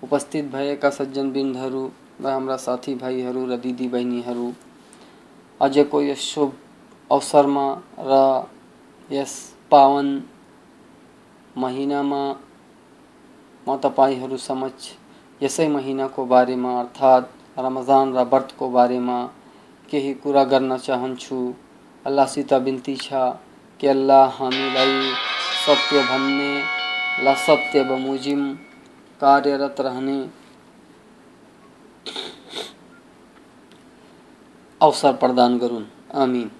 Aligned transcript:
उपस्थित 0.00 0.44
भएका 0.52 0.90
सज्जन 0.90 1.30
बिन्दहरू 1.32 1.82
र 2.20 2.26
हाम्रा 2.26 2.56
साथीभाइहरू 2.56 3.40
र 3.46 3.56
दिदीबहिनीहरू 3.60 4.48
बहिनीहरू 5.60 5.80
आजको 5.80 6.00
यस 6.02 6.20
शुभ 6.20 6.52
अवसरमा 7.10 7.66
र 8.00 8.46
यस 9.10 9.32
पावन 9.70 10.22
महिनामा 11.56 12.22
म 13.66 13.76
तपाईँहरू 13.76 14.36
समक्ष 14.36 14.88
यसै 15.40 15.68
महिनाको 15.68 16.24
बारेमा 16.24 16.78
अर्थात् 16.80 17.58
रमज़ान 17.58 18.16
र 18.16 18.24
व्रतको 18.24 18.68
बारेमा 18.70 19.18
केही 19.88 20.12
कुरा 20.14 20.44
गर्न 20.44 20.76
चाहन्छु 20.78 21.38
अल्लाहसित 22.06 22.54
बिन्ती 22.54 22.96
छ 22.96 23.22
कि 23.80 23.86
अल्लाह 23.86 24.28
हामीलाई 24.36 25.12
सत्य 25.64 26.02
भन्ने 26.02 26.52
र 27.20 27.34
सत्य 27.38 27.82
बमोजिम 27.84 28.52
कार्यरत 29.20 29.80
रहने 29.80 30.39
अवसर 34.80 35.12
प्रदान 35.12 35.58
गरून् 35.58 35.84
आमिन. 36.16 36.50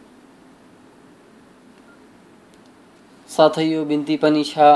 साथै 3.28 3.64
यो 3.64 3.84
बिन्ती 3.84 4.16
पनि 4.16 4.42
छ 4.44 4.70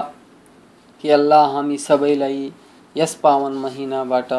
कि 1.05 1.11
अल्लाह 1.11 1.45
हामी 1.53 1.77
सबैलाई 1.79 2.53
यस 2.97 3.15
पावन 3.23 3.53
महिनाबाट 3.59 4.33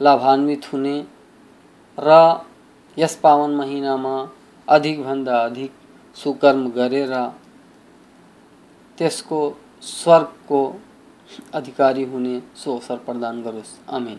लाभान्वित 0.00 0.72
हुने 0.72 0.96
र 1.98 2.08
यस 2.96 3.14
पावन 3.22 3.50
महिनामा 3.56 4.14
अधिकभन्दा 4.68 5.36
अधिक 5.44 5.72
सुकर्म 6.16 6.68
गरेर 6.70 7.14
त्यसको 8.98 9.40
स्वर्गको 9.82 10.62
अधिकारी 11.54 12.04
हुने 12.04 12.40
सो 12.56 12.74
अवसर 12.74 12.96
प्रदान 13.06 13.42
गरोस्। 13.42 13.78
आमिन। 13.90 14.18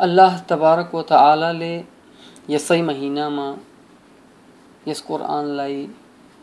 अल्लाह 0.00 0.34
तबारक 0.50 0.94
व 0.94 1.00
तआलाले 1.10 1.74
यसै 2.50 2.80
महिनामा 2.82 3.46
यस 4.88 5.00
कुरानलाई 5.06 5.78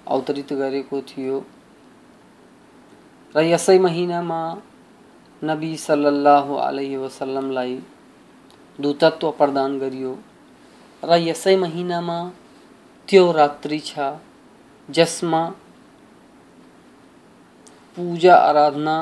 अवतरित 0.08 0.52
गरेको 0.61 1.00
थियो। 1.11 1.38
र 3.36 3.43
यसै 3.43 3.77
महिनामा 3.86 4.42
नबी 5.42 5.71
सल्लल्लाहु 5.86 6.60
अलैहि 6.67 6.98
वसल्लमलाई 7.04 7.76
दूतत्व 8.80 9.32
प्रदान 9.39 9.80
गरियो। 9.80 10.14
र 11.04 11.11
यसै 11.23 11.55
महिनामा 11.66 12.20
त्यो 13.08 13.26
रात्रि 13.32 13.80
छ 13.89 14.11
जसमा 14.89 15.43
पूजा 17.98 18.36
आराधना 18.49 18.98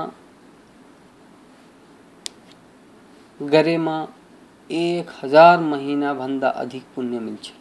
एक 4.73 5.09
हज़ार 5.23 5.59
महीना 5.61 6.13
भन्दा 6.13 6.49
अधिक 6.61 6.83
पुण्य 6.95 7.19
मिल्छ। 7.19 7.51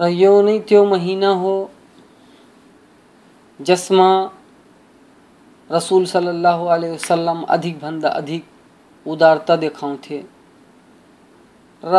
र 0.00 0.08
यो 0.08 0.32
नै 0.42 0.58
त्यो 0.68 0.84
महिना 0.84 1.28
हो 1.42 1.54
जसमा 3.60 4.08
रसूल 5.70 6.04
सल्लल्लाहु 6.06 6.66
अलैहि 6.66 6.92
वसल्लम 6.94 7.42
अधिक 7.56 7.78
भन्दा 7.80 8.08
अधिक 8.20 8.44
उदारता 9.06 9.56
देखाउँथे 9.56 10.18
र 11.84 11.94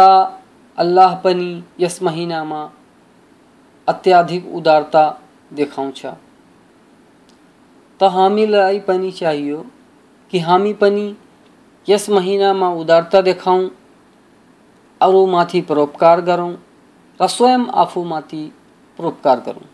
अल्लाह 0.78 1.16
पनि 1.24 1.50
यस 1.80 2.02
महिनामा 2.04 2.62
अत्याधिक 3.88 4.54
उदारता 4.56 5.04
देखाउँछ। 5.52 6.06
त 8.00 8.02
हामीलाई 8.14 8.80
पनि 8.88 9.12
चाहियो 9.14 9.60
कि 10.34 10.40
हामी 10.40 10.74
पनि 10.82 11.06
यस 11.88 12.10
महिनामा 12.10 12.70
उदारता 12.72 13.22
देखाउँ 13.22 13.70
अरूमाथि 15.02 15.62
परोपकार 15.62 16.22
गरौँ 16.22 16.54
र 17.20 17.28
स्वयं 17.28 17.66
आफूमाथि 17.84 18.44
परोपकार 19.00 19.40
गरौँ 19.40 19.68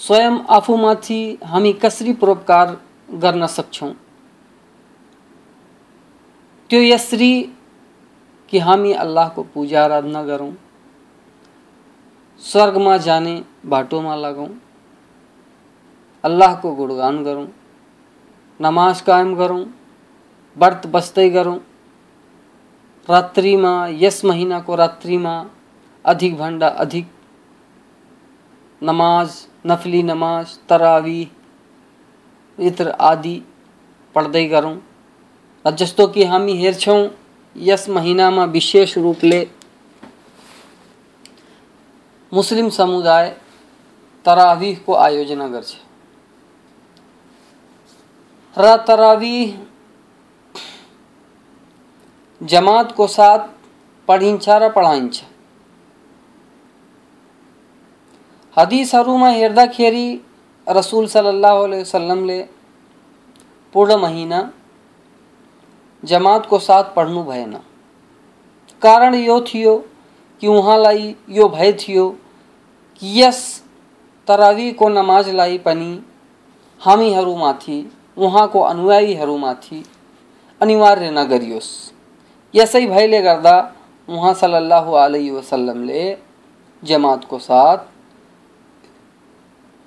स्वयं 0.00 0.38
आफूमाथि 0.56 1.20
हामी 1.44 1.72
कसरी 1.82 2.12
परोपकार 2.12 2.76
गर्न 3.22 3.46
सक्छौँ? 3.46 3.92
त्यो 6.70 6.80
यसरी 6.82 7.32
कि 8.48 8.58
हामी 8.58 8.92
अल्लाहको 8.94 9.42
पूजा 9.54 9.84
आराधना 9.84 10.22
गरौँ, 10.22 10.52
स्वर्गमा 12.42 12.96
जाने 12.96 13.42
बाटोमा 13.66 14.14
लगौँ, 14.16 14.48
अल्लाहको 16.24 16.74
गुणगान 16.74 17.22
गरौँ, 17.24 17.46
नमाज़ 18.60 19.02
कायम 19.04 19.34
गरौँ 19.34 19.64
व्रत 20.58 20.86
बस्दै 20.86 21.28
गरौँ 21.30 21.58
रात्रिमा 23.08 23.72
यस 23.88 24.24
महिनाको 24.24 24.74
रात्रिमा 24.74 25.34
अधिकभन्दा 26.04 26.06
अधिक 26.06 26.34
भंडा, 26.36 26.68
अधिक 26.68 27.06
नमाज़, 28.82 29.46
नफली 29.66 30.02
नमाज़, 30.02 30.56
तरावी, 30.68 31.28
इत्र 32.58 32.90
आदि 33.00 33.42
पढ्दै 34.14 34.44
गरौँ 34.46 34.76
र 35.64 35.70
जस्तो 35.70 36.06
कि 36.06 36.24
हामी 36.24 36.56
हेर्छौँ 36.56 37.08
यस 37.56 37.88
महिनामा 37.88 38.44
विशेष 38.44 38.96
रूप 38.98 39.04
रूपले 39.04 39.40
मुस्लिम 42.32 42.68
समुदाय 42.70 43.28
तरावीको 44.24 44.94
आयोजना 44.94 45.48
गर्छ 45.48 45.74
र 48.56 48.76
तरावी 48.76 49.36
जमातको 52.40 53.06
साथ 53.06 53.48
पढिन्छ 54.08 54.48
र 54.48 54.68
पढाइन्छ 54.70 55.22
हदिसहरूमा 58.56 59.28
हेर्दाखेरि 59.30 60.06
रसुल 60.66 61.06
सल्लाह 61.06 61.54
वसल्लमले 61.54 62.40
पूर्ण 63.74 63.96
महिना 63.96 64.40
जमातको 66.02 66.58
साथ 66.58 66.94
पढ्नु 66.94 67.22
भएन 67.24 67.54
कारण 68.82 69.14
यो 69.14 69.40
थियो 69.48 69.76
कि 70.42 70.46
उहाँलाई 70.46 71.14
यो 71.28 71.48
भय 71.48 71.72
थियो 71.80 72.08
कि 73.02 73.20
यस 73.20 73.40
तरावीको 74.28 74.88
नमाजलाई 74.88 75.58
पनि 75.58 75.92
हामीहरूमाथि 76.80 77.78
उहाँको 78.16 78.60
अनुयायीहरूमाथि 78.62 79.84
अनिवार्य 80.60 81.10
नगरियोस्। 81.10 81.97
यसै 82.54 82.86
भयले 82.86 83.20
गर्दा। 83.22 83.56
उहाँ 84.08 84.32
सल्लल्लाहु 84.34 84.92
अलैहि 84.94 85.30
वसल्लमले 85.30 86.02
जमातको 86.82 87.38
साथ। 87.40 87.78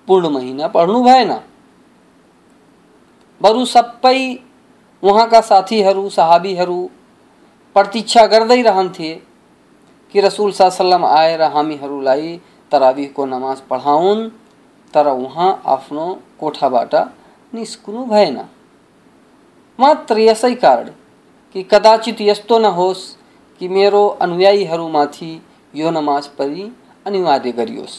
पूर्ण 0.07 0.29
महिना 0.29 0.67
पढ्नु 0.67 1.03
भएन 1.03 1.31
बरु 3.41 3.65
सबै 3.65 4.19
उहाँका 5.03 5.41
साथीहरू 5.41 6.09
सहाबीहरू 6.11 6.79
प्रतीक्षा 7.75 8.25
गर्दै 8.27 8.61
रहन्थे 8.61 9.11
कि 10.13 10.21
रसुल 10.21 10.51
सल्लम 10.51 11.05
आएर 11.07 11.41
हामीहरूलाई 11.51 12.39
तरावीको 12.71 13.25
नमाज़ 13.25 13.61
पढाउन्, 13.69 14.29
तर 14.93 15.07
उहाँ 15.07 15.51
आफ्नो 15.65 16.05
कोठाबाट 16.39 16.93
निस्कनु 17.53 18.05
भएन। 18.05 18.37
मात्र 19.79 20.19
यसै 20.19 20.53
कारण 20.55 20.89
कि 21.56 21.63
कदाचित 21.63 22.21
यस्तो 22.21 22.59
नहोस् 22.59 23.03
कि 23.62 23.68
मेरो 23.69 24.07
अनुयायीहरूमाथि 24.21 25.33
यो 25.74 25.92
नमाज़ 25.92 26.30
पढी 26.38 26.71
अनिवार्य 27.06 27.51
गरियोस्। 27.51 27.98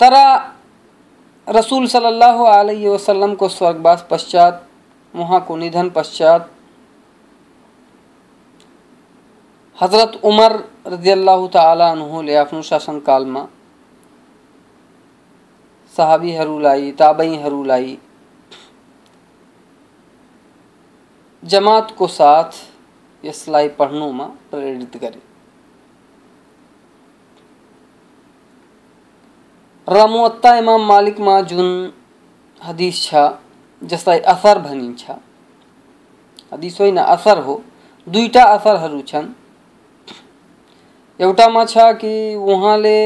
तर 0.00 0.14
रसूल 1.46 1.86
सल्लल्लाहु 1.86 2.44
अलैहि 2.46 2.88
वसल्लम 2.88 3.34
को 3.34 3.48
स्वर्गवास 3.48 4.06
पश्चात 4.10 4.66
वहाँ 5.14 5.40
को 5.44 5.56
निधन 5.56 5.88
पश्चात, 5.90 6.50
हज़रत 9.78 10.20
उमर 10.24 10.52
रजियल्लाहु 10.86 11.46
ताला 11.48 11.88
अनुले 11.90 12.34
आफ्नो 12.36 12.62
शासनकालमा 12.62 13.46
सहाबीहरूलाई 15.94 16.90
ताबईहरूलाई 16.98 17.98
जमातको 21.42 22.06
साथ 22.06 22.50
यसलाई 23.24 23.68
पढ्नुमा 23.78 24.24
प्रेरित 24.50 24.96
गरे 24.96 25.20
र 29.88 30.06
मुवत्ता 30.06 30.56
इमाम 30.56 30.82
मालिकमा 30.86 31.40
जुन 31.50 31.68
हदिस 32.60 33.02
छ 33.02 33.14
जसलाई 33.82 34.20
असर 34.32 34.58
भनिन्छ 34.58 35.10
हदिस 36.52 36.80
होइन 36.80 36.98
असर 36.98 37.38
हो, 37.38 37.54
दुईटा 38.06 38.44
असरहरू 38.54 39.00
छन्। 39.02 39.26
एउटामा 41.20 41.64
छ 41.64 41.84
कि 42.00 42.12
उहाँले 42.34 43.00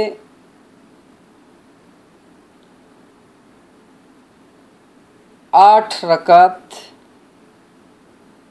आठ 5.53 6.05
रकात 6.05 6.75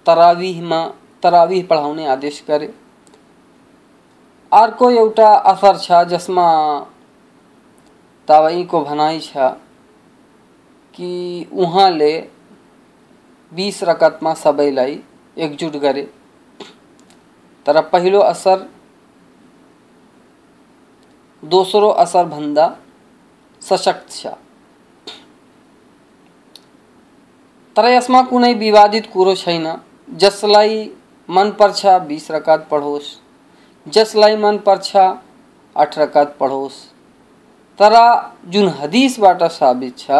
तरावीहमा 0.06 0.86
तरावीह 1.24 1.65
पढाउने 1.69 2.06
आदेश 2.07 2.44
गरे 2.48 2.69
अर्को 4.51 4.89
एउटा 4.92 5.30
असर 5.51 5.77
छ 5.77 6.03
जसमा 6.09 6.48
ताबईको 8.27 8.81
भनाइ 8.83 9.19
छ 9.19 9.51
कि 10.95 11.12
उहाँले 11.53 12.13
बिस 13.51 13.83
रकतमा 13.83 14.33
सबैलाई 14.33 15.00
एकजुट 15.38 15.75
गरे 15.83 16.04
तर 17.65 17.81
पहिलो 17.89 18.19
असर, 18.19 18.57
दोस्रो 21.44 21.89
असरभन्दा 22.04 22.68
सशक्त 23.62 24.09
छ। 24.12 24.27
तर 27.75 27.86
यसमा 27.86 28.21
कुनै 28.24 28.54
विवादित 28.54 29.06
कुरो 29.13 29.36
छैन। 29.36 29.68
जसलाई 30.11 30.91
मन 31.29 31.51
पर्छ 31.59 31.85
बिस 32.07 32.29
रकात 32.31 32.67
पढोस्, 32.71 33.07
जसलाई 33.85 34.35
मन 34.37 34.57
पर्छ 34.57 34.95
आठ 34.95 35.97
रकात 35.99 36.35
पढोस्। 36.39 36.79
तर 37.79 37.93
जुन 38.45 38.67
हदिसबाट 38.79 39.43
साबित 39.51 39.97
छ, 39.97 40.11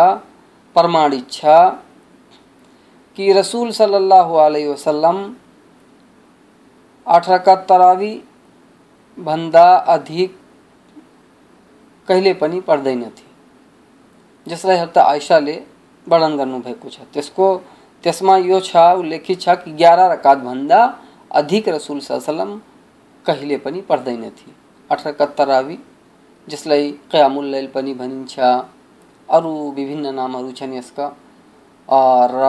प्रमाणित 0.76 1.32
छ 1.32 1.46
कि 3.18 3.32
रसूल 3.34 3.72
सल्लल्लाहु 3.72 4.36
अलैहि 4.38 4.68
वसल्लम 4.68 5.18
आठ 7.06 7.30
रकात 7.30 7.66
तरावी 7.70 8.14
भन्दा 9.18 9.68
अधिक 9.96 10.38
कहिले 12.08 12.34
पनि 12.34 12.60
पढ्दैनथे 12.62 13.30
जसलाई 14.48 14.78
हत्त 14.78 14.98
आइसाले 14.98 15.56
वर्णन 16.08 16.38
गर्नुभएको 16.38 16.90
छ। 16.90 17.00
त्यसको 17.14 17.48
त्यसमा 18.04 18.38
यो 18.38 18.60
छ 18.60 18.76
उल्लेखित 18.76 19.42
छ 19.42 19.50
कि 19.50 19.72
ग्यारह 19.72 20.06
रकात 20.06 20.38
रकातभन्दा 20.38 20.80
अधिक 21.32 21.70
रसुल 21.70 22.00
सल्लम 22.00 22.62
कहिले 23.26 23.58
पनि 23.58 23.82
पढ्दैनथे 23.82 24.52
आठ 24.92 25.08
रकात 25.08 25.38
तरावी 25.38 25.78
जसलाई 26.48 26.92
कयामुल 27.12 27.68
पनि 27.68 27.94
भनिन्छ। 27.94 28.40
अरू 29.30 29.72
विभिन्न 29.72 30.14
नामहरू 30.16 30.52
छन् 30.52 30.74
यसका। 30.74 31.06
र, 32.32 32.42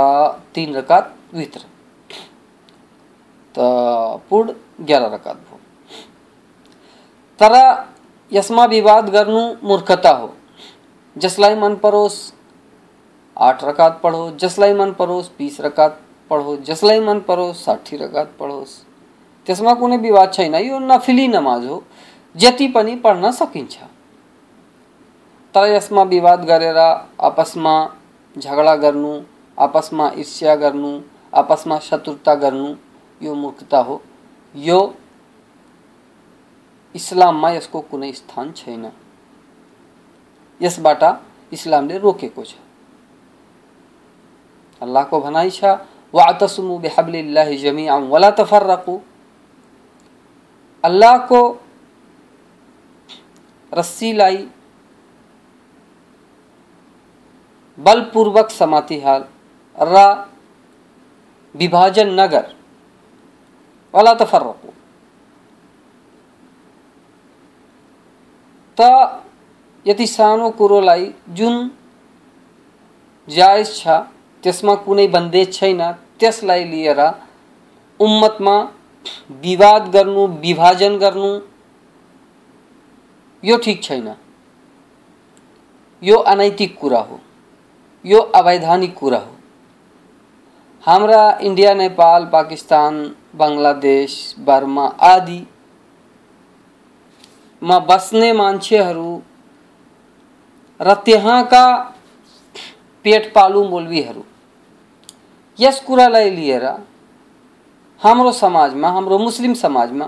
तिन 0.55 0.75
रकात, 0.75 1.15
वित्र। 1.35 1.61
त 3.55 3.59
पूर्ण 4.31 4.53
ग्यारह 4.81 5.07
रकात 5.07 5.37
भयो। 5.37 5.59
तर 7.39 7.55
यसमा 8.33 8.65
विवाद 8.65 9.09
गर्नु 9.09 9.55
मूर्खता 9.63 10.11
हो। 10.11 10.35
जसलाई 11.17 11.55
मन 11.55 11.75
परोस् 11.75 12.19
आठ 13.43 13.65
रकात 13.65 14.01
पढो, 14.03 14.31
जसलाई 14.31 14.75
मन 14.75 14.93
परोस्, 14.93 15.31
बिस 15.39 15.61
रकात 15.61 16.01
पढो, 16.31 16.57
जसलाई 16.57 17.01
मन 17.01 17.21
परोस् 17.21 17.65
साठी 17.65 17.97
रकात 17.97 18.33
पढोस्। 18.41 18.85
त्यसमा 19.47 19.75
कुनै 19.75 19.97
विवाद 19.97 20.33
छैन, 20.33 20.55
यो 20.55 20.79
नफिली 20.79 21.29
नमाज़ 21.29 21.67
हो, 21.67 21.85
जति 22.37 22.69
पनि 22.69 22.97
पढ्न 22.97 23.31
सकिन्छ। 23.31 23.79
तर 25.55 25.67
यसमा 25.67 26.03
विवाद 26.03 26.45
गरेर 26.45 26.79
आपसमा 27.21 27.75
झगडा 28.39 28.77
गर्नु, 28.77 29.21
आपसमा 29.59 30.11
ईर्ष्या 30.17 30.55
गर्नु, 30.55 31.01
आपसमा 31.35 31.79
शत्रुता 31.79 32.35
गर्नु, 32.35 32.75
यो 33.23 33.35
मूर्खता 33.35 33.79
हो। 33.79 34.03
यो 34.57 34.95
इस्लाममा 36.95 37.51
यसको 37.51 37.81
कुनै 37.81 38.13
स्थान 38.13 38.53
छैन। 38.53 38.93
यसबाट 40.63 41.03
इस्लामले 41.53 41.99
रोकेको 41.99 42.45
छ। 42.45 42.55
अल्लाहको 44.83 45.21
भनाइ 45.21 45.51
छ 45.51 45.65
वातसुमु 46.15 46.79
बिहब्लिल्लाहि 46.79 47.57
जमिअन 47.57 48.03
वला 48.09 48.31
तफर्रकु। 48.39 48.95
अल्लाहको 50.85 51.41
रस्सीलाई 53.73 54.37
बलपूर्वक 57.79 58.51
समाती 58.51 58.99
हाल, 59.01 59.25
र 59.77 59.95
विभाजन 61.55 62.09
नगर, 62.21 62.45
वला 63.95 64.15
तफर्रकु। 64.15 64.69
त 68.79 68.81
यति 69.87 70.07
सानो 70.07 70.51
कुरोलाई 70.59 71.13
जुन 71.31 71.71
जायज़ 73.29 73.71
छ 73.73 73.89
त्यसमा 74.43 74.75
कुनै 74.75 75.07
बन्देज 75.07 75.53
छैन। 75.53 75.93
त्यसलाई 75.93 76.65
लिएर 76.65 77.01
उम्मतमा 78.01 78.57
विवाद 79.31 79.89
गर्नु, 79.89 80.27
विभाजन 80.27 80.99
गर्नु, 80.99 81.41
यो 83.45 83.57
ठिक 83.57 83.83
छैन। 83.83 84.15
यो 86.03 86.17
अनैतिक 86.17 86.79
कुरा 86.79 87.01
हो। 87.01 87.21
यो 88.05 88.21
अवैधानिक 88.21 88.95
कुरा 88.95 89.19
हो। 89.19 89.37
हाम्रा 90.87 91.39
इन्डिया, 91.43 91.75
नेपाल, 91.75 92.25
पाकिस्तान, 92.25 93.15
बङ्गलादेश, 93.35 94.35
बर्मा 94.39 94.87
आदि 94.87 95.47
मा 97.63 97.79
बस्ने 97.79 98.33
मान्छेहरू 98.33 99.23
र 100.81 100.95
त्यहाँका 100.95 101.79
पेटपालु 103.05 103.65
मौलवीहरू 103.65 104.25
यस 105.59 105.81
कुरालाई 105.81 106.31
लिएर 106.31 106.65
हाम्रो 108.01 108.33
समाजमा, 108.33 108.89
हाम्रो 108.89 109.19
मुस्लिम 109.19 109.55
समाजमा 109.55 110.05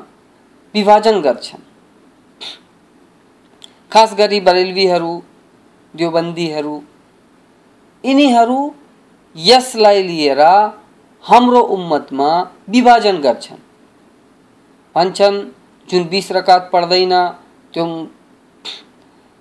विभाजन 0.74 1.20
गर्छन्। 1.20 1.62
खास 3.92 4.14
गरी 4.14 4.40
बरेलवीहरू 4.40 5.22
देवबन्दीहरू, 5.94 6.82
यिनीहरू 8.04 8.74
यसलाई 9.36 10.02
लिएर 10.02 10.40
हाम्रो 11.24 11.60
उम्मतमा 11.60 12.30
विभाजन 12.68 13.20
गर्छन्। 13.20 13.60
भन्छन्, 14.96 15.38
जुन 15.88 16.08
बिस 16.08 16.32
रकात 16.32 16.70
पढ्दैन, 16.72 17.14
त्यो 17.74 17.84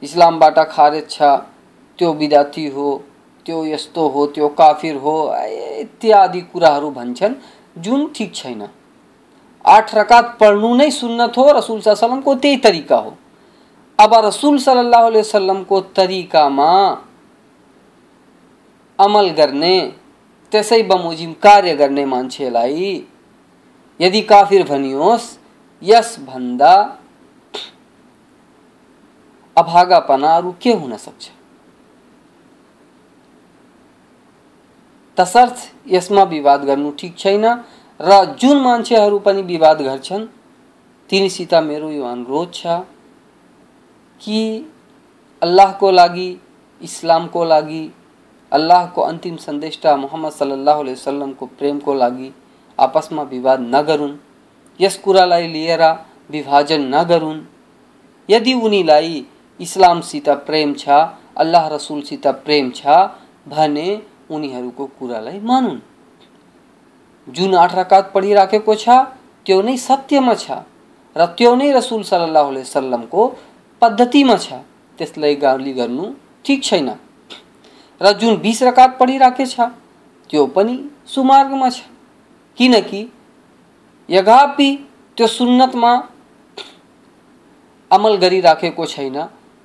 इस्लामबाट 0.01 0.59
खारेज 0.59 1.09
छ, 1.09 1.21
त्यो 1.99 2.13
विद्यार्थी 2.13 2.67
हो 2.67 2.87
त्यो 3.45 3.65
यस्तो 3.65 4.07
हो 4.07 4.25
त्यो 4.27 4.47
काफिर 4.47 4.95
हो, 4.95 5.35
इत्यादि 5.79 6.41
कुराहरू 6.41 6.89
भन्छन्, 6.91 7.33
जुन 7.77 8.11
ठिक 8.15 8.35
छैन। 8.35 8.69
आठ 9.65 9.95
रकात 9.95 10.37
पढ्नु 10.39 10.75
नै 10.75 10.91
सुन्नत 10.91 11.37
हो, 11.37 11.51
रसुल 11.51 11.81
सल्लमको 11.81 12.35
त्यही 12.35 12.57
तरिका 12.57 12.95
हो। 12.95 13.15
अब 13.99 14.13
रसुल 14.13 14.57
सल्लाह 14.57 15.07
वसल्लमको 15.07 15.81
तरिकामा 15.81 16.71
अमल 18.99 19.29
गर्ने, 19.29 19.93
त्यसै 20.51 20.81
बमोजिम 20.83 21.33
कार्य 21.33 21.75
गर्ने 21.75 22.05
मान्छेलाई 22.05 23.05
यदि 23.99 24.21
काफिर 24.21 24.63
भनियोस् 24.63 25.37
यसभन्दा 25.83 26.99
अभागापना 29.57 30.35
अरू 30.35 30.53
के 30.61 30.73
हुन 30.73 30.97
सक्छ? 30.97 31.29
तसर्थ 35.17 35.57
यसमा 35.87 36.23
विवाद 36.23 36.63
गर्नु 36.65 36.91
ठिक 36.99 37.17
छैन 37.17 37.45
र 37.99 38.23
जुन 38.39 38.57
मान्छेहरू 38.61 39.19
पनि 39.19 39.41
विवाद 39.41 39.81
गर्छन्, 39.81 40.25
तिनीसित 41.09 41.53
मेरो 41.53 41.89
यो 41.91 42.03
अनुरोध 42.05 42.53
छ 42.53 42.65
कि 44.21 44.39
अल्लाहको 45.41 45.91
लागि, 45.91 46.29
इस्लामको 46.81 47.43
लागि, 47.45 47.83
अल्लाहको 48.51 49.01
अन्तिम 49.01 49.35
सन्देष्टा 49.37 49.95
मोहम्मद 49.97 50.31
सल्लाह 50.31 50.77
वसल्लमको 50.81 51.45
प्रेमको 51.59 51.93
लागि 51.93 52.29
आपसमा 52.79 53.23
विवाद 53.23 53.59
नगरून्। 53.75 54.15
यस 54.79 54.97
कुरालाई 54.97 55.47
लिएर 55.47 55.83
विभाजन 56.31 56.81
नगरून्। 56.95 57.41
यदि 58.29 58.53
उनीलाई 58.53 59.25
इस्लामसित 59.59 60.29
प्रेम 60.47 60.73
छ, 60.73 60.89
अल्लाह 61.37 61.67
रसुलसित 61.67 62.27
प्रेम 62.45 62.71
छ 62.71 62.85
भने 63.47 63.89
उनीहरूको 64.29 64.85
कुरालाई 64.99 65.39
मानुन्। 65.39 65.79
जुन 67.27 67.55
आठ 67.55 67.75
रकात 67.75 68.11
पढिराखेको 68.13 68.75
छ 68.75 68.89
त्यो 69.45 69.61
नै 69.61 69.75
सत्यमा 69.77 70.33
छ 70.35 70.63
र 71.15 71.25
त्यो 71.37 71.55
नै 71.55 71.71
रसुल 71.71 72.03
सल्लाह 72.03 72.43
वसल्लमको 72.49 73.21
पद्धतिमा 73.81 74.35
छ। 74.37 74.47
त्यसलाई 74.97 75.35
गाली 75.35 75.73
गर्नु 75.73 76.05
ठिक 76.45 76.63
छैन। 76.63 76.89
र 78.01 78.11
जुन 78.19 78.35
बिस 78.43 78.63
रकात 78.63 78.97
पढिराखेछ 78.99 79.55
त्यो 80.29 80.45
पनि 80.55 80.75
सुमार्गमा 81.07 81.69
छ। 81.69 81.79
किनकि 82.57 83.01
यद्यपि 84.09 84.69
त्यो 85.17 85.27
सुन्नतमा 85.27 85.91
अमल 87.91 88.15
गरिराखेको 88.17 88.85
छैन 88.85 89.17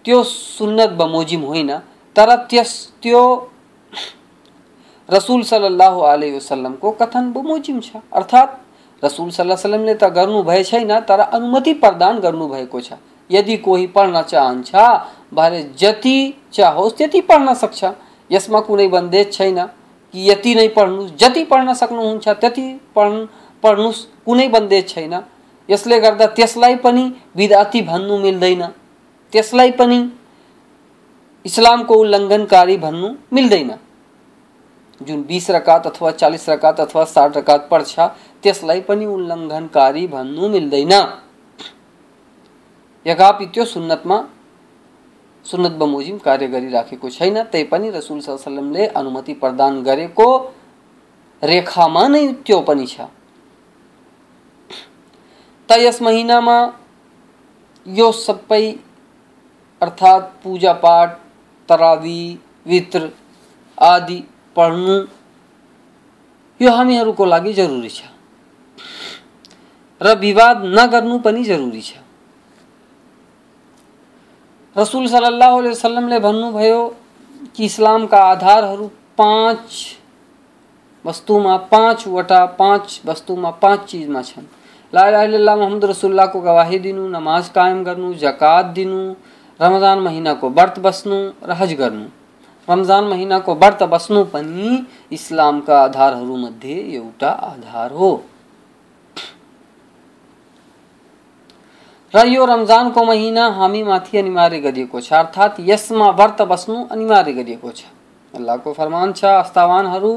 त्यो 0.05 0.23
सुन्नत 0.25 0.91
बमोजिम 1.00 1.43
होइन 1.43 1.71
तर 2.17 2.31
त्यस 2.50 2.73
त्यो 3.03 3.23
रसुल 5.09 5.43
सल्लाह 5.43 6.00
आलि 6.05 6.31
वसल्लमको 6.37 6.91
कथन 6.91 7.33
बमोजिम 7.33 7.81
छ। 7.81 7.97
अर्थात्, 8.12 8.50
रसुल 9.03 9.31
सल्लाह 9.31 9.55
वसल्लमले 9.55 9.95
त 9.95 10.05
गर्नुभए 10.05 10.62
छैन 10.65 11.00
तर 11.00 11.21
अनुमति 11.21 11.73
प्रदान 11.75 12.19
गर्नुभएको 12.21 12.81
छ। 12.81 12.93
यदि 13.31 13.57
कोही 13.57 13.87
पढ्न 13.87 14.23
चाहन्छ 14.23 14.75
भने 15.35 15.62
जति 15.79 16.19
चाहोस् 16.53 16.97
त्यति 16.97 17.21
पढ्न 17.21 17.55
सक्छ। 17.55 17.85
यसमा 18.31 18.61
कुनै 18.61 18.88
बन्देज 18.88 19.33
छैन 19.33 19.59
कि 20.15 20.31
यति 20.31 20.55
नै 20.55 20.69
पढ्नुहोस् 20.69 21.17
जति 21.17 21.45
पढ्न 21.45 21.75
सक्नुहुन्छ 21.75 22.29
त्यति 22.29 22.67
पढ्नु 22.97 23.27
पढ्नुहोस् 23.62 24.05
कुनै 24.27 24.49
बन्देज 24.49 24.88
छैन 24.88 25.15
यसले 25.69 26.00
गर्दा 26.00 26.27
त्यसलाई 26.27 26.77
पनि 26.77 27.05
विदाती 27.37 27.83
भन्नु 27.83 28.19
मिल्दैन। 28.19 28.62
त्यसलाई 29.33 29.71
पनि 29.71 29.99
इस्लामको 31.45 31.95
उल्लङ्घनकारी 31.95 32.77
भन्नु 32.77 33.09
मिल्दैन। 33.33 33.71
जुन 35.00 35.23
बिस 35.23 35.50
रकात 35.50 35.87
अथवा 35.87 36.11
चालिस 36.11 36.49
रकात 36.49 36.81
अथवा 36.81 37.05
साठ 37.05 37.37
रकात 37.37 37.69
पढ्छ 37.71 37.99
त्यसलाई 38.43 38.81
पनि 38.81 39.07
उल्लङ्घनकारी 39.07 40.07
भन्नु 40.07 40.49
मिल्दैन। 40.49 40.93
यद्यपि 43.07 43.47
त्यो 43.47 43.64
सुन्नतमा, 43.64 44.19
सुन्नत 45.47 45.73
बमोजिम 45.73 46.19
कार्य 46.19 46.47
गरिराखेको 46.47 47.11
छैन 47.11 47.43
तैपनि 47.43 47.90
रसुल 47.90 48.21
सल्लमले 48.21 48.87
अनुमति 48.87 49.35
प्रदान 49.35 49.83
गरेको 49.83 50.28
रेखामा 51.43 52.07
नै 52.09 52.26
त्यो 52.47 52.61
पनि 52.61 52.87
छ। 52.87 53.07
त 55.69 55.78
यस 55.78 56.02
महिनामा 56.02 56.59
यो 57.87 58.11
सबै, 58.12 58.64
अर्थात् 59.81 60.43
पूजा 60.43 60.73
पाठ 60.73 61.19
तरावी, 61.69 62.38
वित्र 62.67 63.11
आदि 63.78 64.21
पढ्नु, 64.59 64.97
यो 66.61 66.71
हामीहरूको 66.73 67.25
लागि 67.25 67.53
जरुरी 67.53 67.88
छ। 67.88 68.03
र 70.00 70.15
विवाद 70.19 70.62
नगर्नु 70.79 71.19
पनि 71.19 71.45
जरुरी 71.45 71.83
छ। 71.83 71.93
रसूल 74.77 75.07
सल्लल्लाहु 75.09 75.59
अलैहि 75.59 75.73
वसल्लमले 75.73 76.19
भन्नुभयो 76.21 76.83
कि 77.57 77.65
इस्लामका 77.65 78.19
आधारहरू 78.25 78.87
पाँच 79.19 79.65
वस्तुमा 81.05 81.57
पाँचवटा 81.73 82.45
पाँच 82.59 83.00
वस्तुमा 83.07 83.50
पाँच 83.62 83.81
चिजमा 83.91 84.23
छन्। 84.23 84.47
ला 84.93 85.23
इलाहा 85.25 85.57
मोहम्मद 85.57 85.85
रसुल्लाहको 85.85 86.41
गवाही 86.41 86.79
दिनु, 86.79 87.09
नमाज़ 87.09 87.50
कायम 87.53 87.83
गर्नु, 87.85 88.15
जकात 88.15 88.67
दिनु, 88.75 89.00
रमज़ान 89.61 89.99
महिनाको 89.99 90.50
व्रत 90.50 90.79
बस्नु 90.79 91.19
र 91.43 91.53
हज 91.53 91.73
गर्नु। 91.75 92.07
रमज़ान 92.68 93.04
महिनाको 93.04 93.54
व्रत 93.54 93.82
बस्नु 93.92 94.25
पनि 94.32 94.87
इस्लामका 95.12 95.80
आधारहरूमध्ये 95.82 96.76
एउटा 96.94 97.28
आधार 97.28 97.92
हो। 97.92 98.10
र 102.14 102.25
यो 102.26 102.44
रमजानको 102.46 103.04
महिना 103.04 103.46
हामीमाथि 103.56 104.18
अनिवार्य 104.18 104.60
गरिएको 104.60 105.00
छ 105.00 105.12
अर्थात् 105.14 105.60
यसमा 105.60 106.08
व्रत 106.10 106.42
बस्नु 106.48 106.76
अनिवार्य 106.90 107.32
गरिएको 107.32 107.70
छ 107.70 107.84
अल्लाहको 108.34 108.72
फरमान 108.72 109.12
छ 109.12 109.25
आस्थावानहरू 109.25 110.12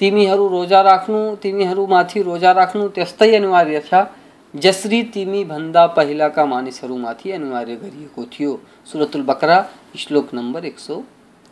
तिमीहरू 0.00 0.46
रोजा 0.48 0.80
राख्नु 0.82 1.18
तिमीहरूमाथि 1.42 2.22
रोजा 2.22 2.52
राख्नु, 2.52 2.88
त्यस्तै 2.88 3.34
अनिवार्य 3.36 3.80
छ। 3.80 4.06
जसरी 4.54 5.02
तिमी 5.14 5.44
भन्दा 5.44 5.86
पहिलाका 5.96 6.44
मानिसहरूमाथि 6.46 7.30
अनिवार्य 7.32 7.74
गरिएको 7.76 8.24
थियो। 8.32 8.52
सुरतुल 8.86 9.22
बकरा, 9.22 9.58
श्लोक 9.96 10.34
नम्बर 10.34 10.64
एक 10.64 10.78
सौ 10.78 11.02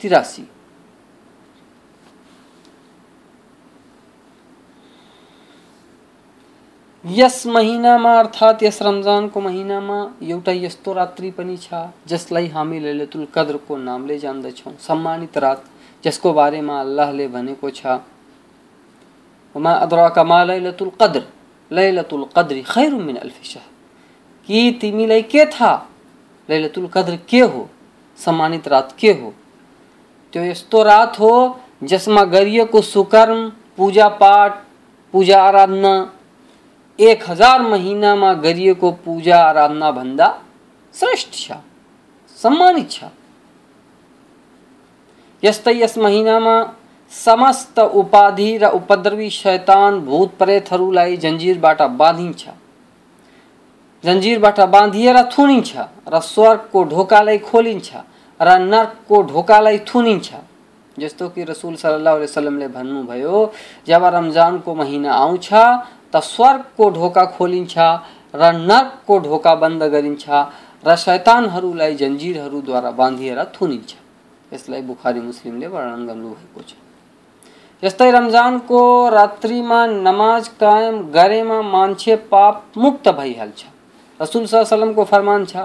तिरासी। 0.00 0.48
यस 7.06 7.46
महिनामा 7.46 8.18
अर्थात् 8.18 8.62
यस 8.62 8.82
रमजानको 8.82 9.40
महिनामा 9.40 10.12
एउटा 10.22 10.52
यस्तो 10.52 10.92
रात्रि 10.92 11.30
पनि 11.30 11.56
छ, 11.56 11.68
जसलाई 12.06 12.46
हामी 12.46 12.80
लैलतुल 12.80 13.26
कद्रको 13.34 13.76
नामले 13.76 14.18
जान्दछौँ। 14.18 14.76
सम्मानित 14.78 15.38
रात, 15.38 15.64
जसको 16.04 16.32
बारेमा 16.32 16.80
अल्लाहले 16.80 17.28
भनेको 17.28 17.70
छ, 17.70 17.86
वमा 19.56 19.72
अदराका 19.72 20.24
मा 20.24 20.44
लैलतुल 20.44 20.90
कद्र, 21.02 21.22
लैलतुल 21.72 22.26
कद्री 22.36 22.62
खैरु 22.62 22.98
मिन 22.98 23.16
अल्फ 23.16 23.44
शहर। 23.44 23.62
कि 24.46 24.78
तिमीलाई 24.80 25.22
के 25.22 25.46
थाहा? 25.46 25.86
लैलतुल 26.50 26.86
कद्र 26.86 27.18
के 27.28 27.40
हो? 27.40 27.70
सम्मानित 28.16 28.68
रात 28.68 28.96
के 28.98 29.12
हो? 29.12 29.34
त्यो 30.34 30.42
यस्तो 30.42 30.82
रात 30.82 31.18
हो, 31.20 31.32
जसमा 31.82 32.22
गरिएको 32.26 32.80
सुकर्म, 32.82 33.48
पूजा 33.76 34.08
पाठ, 34.18 34.52
पूजा 35.14 35.40
आराधना। 35.40 35.92
एक 36.98 37.22
हज़ार 37.28 37.62
महिनामा 37.62 38.32
गरिएको 38.42 38.90
पूजा 39.04 39.38
आराधना 39.40 39.90
भन्दा 39.90 40.28
श्रेष्ठ 40.94 41.32
छ, 41.32 41.52
सम्मानित 42.38 42.90
छ। 42.90 43.04
यस्तै 45.42 45.74
यस 45.74 45.96
महिनामा 45.98 46.56
समस्त 47.12 47.78
उपाधि 47.78 48.56
र 48.58 48.70
उपद्रवी 48.74 49.28
शैतान 49.30 50.00
भूत 50.00 50.30
प्रेतहरूलाई 50.38 51.16
जन्जिरबाट 51.16 51.82
बाँधिन्छ 51.94 52.42
जन्जिरबाट 54.04 54.60
बाँधिएर 54.68 55.22
थुनिन्छ 55.30 55.72
र 56.08 56.20
स्वर्गको 56.22 56.84
ढोकालाई 56.84 57.38
खोलिन्छ 57.40 57.90
र 58.40 58.58
नर्कको 58.58 59.22
ढोकालाई 59.22 59.78
थुनिन्छ। 59.78 60.34
जस्तो 60.98 61.28
कि 61.28 61.44
रसुल 61.44 61.74
सल्लाह 61.74 62.14
वसलमले 62.14 62.68
भन्नुभयो, 62.68 63.52
जब 63.86 64.04
रमजानको 64.04 64.74
महिना 64.74 65.12
आउँछ, 65.12 65.48
त 66.12 66.14
स्वर्गको 66.22 66.90
ढोका 66.90 67.24
खोलिन्छ, 67.24 67.74
र 68.34 68.42
नर्कको 68.52 69.18
ढोका 69.18 69.54
बंद 69.54 69.82
गरिन्छ, 69.82 70.24
र 70.86 70.96
शैतानहरूलाई 70.96 71.94
जन्जिरहरूद्वारा 71.94 72.90
बाँधिएर 72.90 73.44
थुनिन्छ। 73.54 73.90
यसलाई 74.52 74.82
बुखारी 74.82 75.20
मुस्लिमले 75.20 75.66
वर्णन 75.66 76.06
गर्नुभएको 76.06 76.60
छ। 76.62 76.72
यस्तै 77.82 78.10
रमजानको 78.10 78.80
रात्रिमा 79.08 79.80
नमाज़ 79.86 80.48
कायम 80.60 80.96
गरेमा 81.10 81.58
मान्छे 81.62 82.16
पाप 82.30 82.62
मुक्त 82.76 83.08
भइहाल्छ। 83.08 83.60
रसुल 84.20 84.46
सल्लमको 84.46 85.04
फरमान 85.04 85.44
छ 85.44 85.56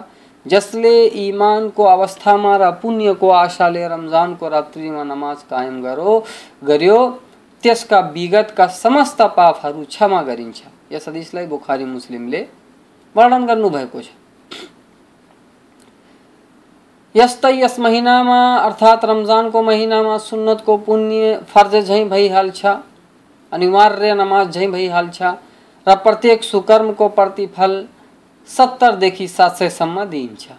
जसले 0.50 1.06
इमानको 1.06 1.84
अवस्थामा 1.84 2.56
र 2.58 2.72
पुण्यको 2.82 3.30
आशाले 3.30 3.88
रमजानको 3.88 4.48
रात्रिमा 4.50 5.04
नमाज़ 5.04 5.44
कायम 5.50 5.82
गरो, 5.84 6.26
गर्यो, 6.64 7.00
त्यसका 7.64 8.00
विगतका 8.16 8.68
समस्त 8.68 9.22
पापहरू 9.38 9.84
क्षमा 9.86 10.22
गरिन्छ। 10.22 10.62
यस 10.92 11.08
हदिसलाई 11.10 11.46
बुखारी 11.46 11.86
मुस्लिमले 11.86 12.42
वर्णन 13.16 13.46
गर्नुभएको 13.46 14.02
छ। 14.02 14.08
यस्तै 17.16 17.54
यस 17.60 17.80
महिनामा, 17.80 18.40
अर्थात् 18.58 19.06
रमजानको 19.06 19.62
महिनामा 19.62 20.18
सुन्नतको 20.18 20.78
पुण्य 20.78 21.36
फ़र्ज़ 21.54 21.78
झैँ 21.86 22.10
भइहाल्छ, 22.10 22.66
अनिवार्य 23.52 24.14
नमाज़ 24.14 24.50
झैँ 24.50 24.72
भइहाल्छ, 24.72 25.22
र 25.88 25.96
प्रत्येक 25.96 26.44
सुकर्मको 26.44 27.08
प्रतिफल 27.10 27.74
सत्तरदेखि 28.50 29.28
सात 29.28 29.56
सयसम्म 29.56 30.04
दिइन्छ 30.06 30.52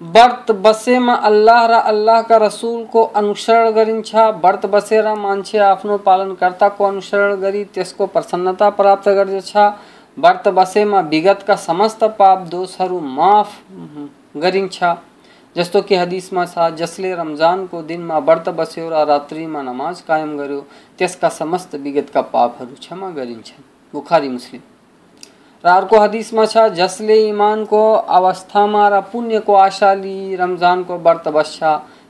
व्रत 0.00 0.50
बसेमा 0.64 1.12
अल्लाह 1.24 1.66
र 1.66 1.74
अल्लाहका 1.90 2.36
रसुलको 2.36 3.02
अनुसरण 3.16 3.70
गरिन्छ 3.72 4.14
व्रत 4.42 4.66
बसेर 4.66 5.06
मान्छे 5.16 5.58
आफ्नो 5.66 5.96
पालनकर्ताको 6.08 6.84
अनुसरण 6.84 7.40
गरी 7.40 7.62
त्यसको 7.74 8.06
प्रसन्नता 8.06 8.68
प्राप्त 8.80 9.08
गर्दछ 9.18 9.56
व्रत 10.16 10.48
बसेमा 10.58 11.00
विगतका 11.12 11.56
समस्त 11.62 12.04
पाप 12.18 12.42
दोषहरू 12.50 13.00
माफ़ 13.12 13.54
गरिन्छ 14.36 14.92
जस्तो 15.56 15.82
कि 15.82 15.94
हदिसमा 15.96 16.44
छ 16.46 16.68
जसले 16.78 17.14
रमजानको 17.14 17.82
दिनमा 17.84 18.18
व्रत 18.26 18.48
बस्यो 18.58 18.88
र 18.90 19.04
रात्रिमा 19.08 19.62
नमाज़ 19.62 20.02
कायम 20.08 20.36
गर्यो, 20.38 20.60
त्यसका 20.98 21.28
समस्त 21.38 21.74
विगतका 21.86 22.22
पापहरू 22.34 22.74
क्षमा 22.80 23.10
गरिन्छन् 23.12 23.75
हदिसमा 26.00 26.44
छ, 26.46 26.56
जसले 26.74 27.16
इमानको 27.28 27.82
अवस्थामा 27.92 28.88
र 28.88 29.00
पुण्यको 29.12 29.54
आशा 29.54 29.92
लिई 29.94 30.36
रमजानको 30.36 30.98
व्रत 30.98 31.28
बस्छ 31.28 31.58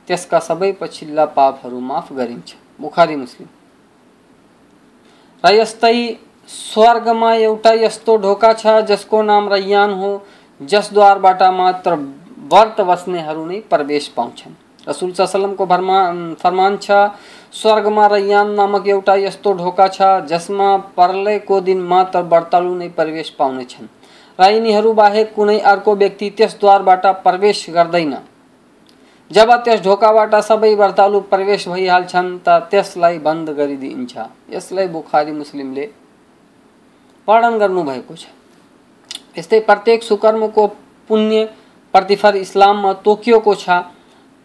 त्यसका 0.07 0.39
सबै 0.39 0.71
पछिल्ला 0.81 1.25
पापहरू 1.37 1.79
माफ़ 1.79 2.13
गरिन्छ 2.13 2.55
बुखारी 2.81 3.15
मुस्लिम। 3.15 3.47
र 5.43 5.53
यस्तै 5.53 5.97
स्वर्गमा 6.49 7.33
एउटा 7.33 7.71
यस्तो 7.73 8.17
ढोका 8.17 8.53
छ, 8.53 8.65
जसको 8.87 9.21
नाम 9.21 9.49
रैयान 9.49 9.93
हो 9.93 10.11
जसद्वारबाट 10.61 11.41
मात्र 11.53 11.95
व्रत 12.51 12.77
बस्नेहरू 12.81 13.45
नै 13.45 13.59
प्रवेश 13.69 14.07
पाउँछन्। 14.15 14.53
रसुल 14.87 15.11
सल्लमको 15.13 15.65
फरमान 15.65 16.35
फरमान 16.39 16.77
छ 16.77 16.89
स्वर्गमा 17.53 18.05
रैयान 18.07 18.49
नामक 18.51 18.87
एउटा 18.87 19.15
यस्तो 19.15 19.53
ढोका 19.53 19.87
छ, 19.87 20.01
जसमा 20.27 20.75
प्रलयको 20.95 21.59
दिन 21.61 21.81
मात्र 21.83 22.21
व्रतालु 22.23 22.73
नै 22.75 22.87
प्रवेश 22.89 23.29
पाउनेछन् 23.39 23.87
र 24.39 24.49
यिनीहरू 24.51 24.93
बाहेक 24.93 25.33
कुनै 25.33 25.59
अर्को 25.65 25.95
व्यक्ति 25.95 26.29
त्यस 26.37 26.55
द्वारबाट 26.59 27.05
प्रवेश 27.23 27.65
गर्दैन। 27.69 28.13
जब 29.31 29.51
त्यस 29.63 29.81
ढोकाबाट 29.83 30.35
सबै 30.43 30.73
व्रतालु 30.75 31.19
प्रवेश 31.31 31.67
भइहाल्छन्, 31.67 32.29
त 32.45 32.49
त्यसलाई 32.71 33.17
बंद 33.19 33.49
गरिदिइन्छ 33.49 34.13
यसलाई 34.49 34.87
बुखारी 34.87 35.31
मुस्लिमले 35.31 35.85
वर्णन 37.27 37.57
गर्नुभएको 37.57 38.15
छ। 38.15 38.25
यस्तै 39.37 39.59
प्रत्येक 39.59 40.03
सुकर्मको 40.03 40.67
पुण्य 41.09 41.43
प्रतिफल 41.93 42.35
इस्लाममा 42.35 42.93
तोकिएको 43.05 43.55
छ। 43.55 43.69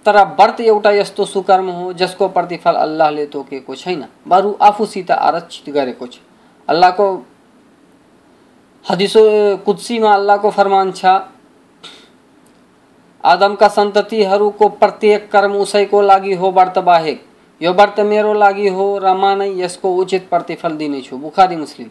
तर 0.06 0.16
व्रत 0.30 0.61
एउटा 0.61 0.90
यस्तो 0.90 1.25
सुकर्म 1.25 1.68
हो, 1.71 1.92
जसको 1.92 2.28
प्रतिफल 2.28 2.75
अल्लाहले 2.76 3.26
तोकेको 3.26 3.75
छैन 3.75 4.04
बरु 4.28 4.54
आफूसित 4.62 5.11
आरक्षित 5.11 5.75
गरेको 5.75 6.06
छ 6.06 6.18
अल्लाहको 6.68 7.06
हदिसो 8.85 9.23
कुत्सीमा 9.64 10.14
अल्लाहको 10.14 10.50
फरमान 10.50 10.92
छ 10.92 11.04
आदमका 13.25 13.68
सन्ततिहरूको 13.71 14.68
प्रत्येक 14.78 15.30
कर्म 15.32 15.52
उसैको 15.56 16.00
लागि 16.02 16.35
हो 16.35 16.50
व्रत 16.52 16.78
बाहेक। 16.80 17.25
यो 17.61 17.73
व्रत 17.73 18.00
मेरो 18.02 18.32
लागि 18.35 18.68
हो 18.68 18.87
र 18.99 19.12
म 19.14 19.38
नै 19.38 19.50
यसको 19.56 19.94
उचित 19.97 20.28
प्रतिफल 20.30 20.76
दिनेछु। 20.76 21.16
बुखारी, 21.18 21.56
मुस्लिम। 21.56 21.88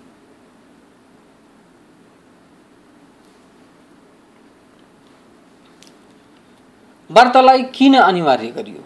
व्रतलाई 7.11 7.63
किन 7.75 7.97
अनिवार्य 7.99 8.47
गरियो? 8.57 8.83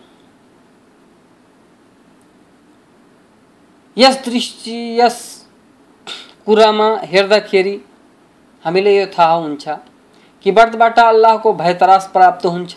यस 3.98 4.16
दृष्टि 4.26 4.78
यस 5.00 5.18
कुरामा 6.46 6.88
हेर्दाखेरि 7.12 7.76
हामीले 8.66 8.96
यो 8.98 9.06
थाहा 9.18 9.34
हुन्छ 9.34 9.68
कि 10.46 10.52
व्रतबाट 10.52 11.00
अल्लाहको 11.00 11.54
भयतरास 11.54 12.10
प्राप्त 12.14 12.46
हुन्छ 12.46 12.74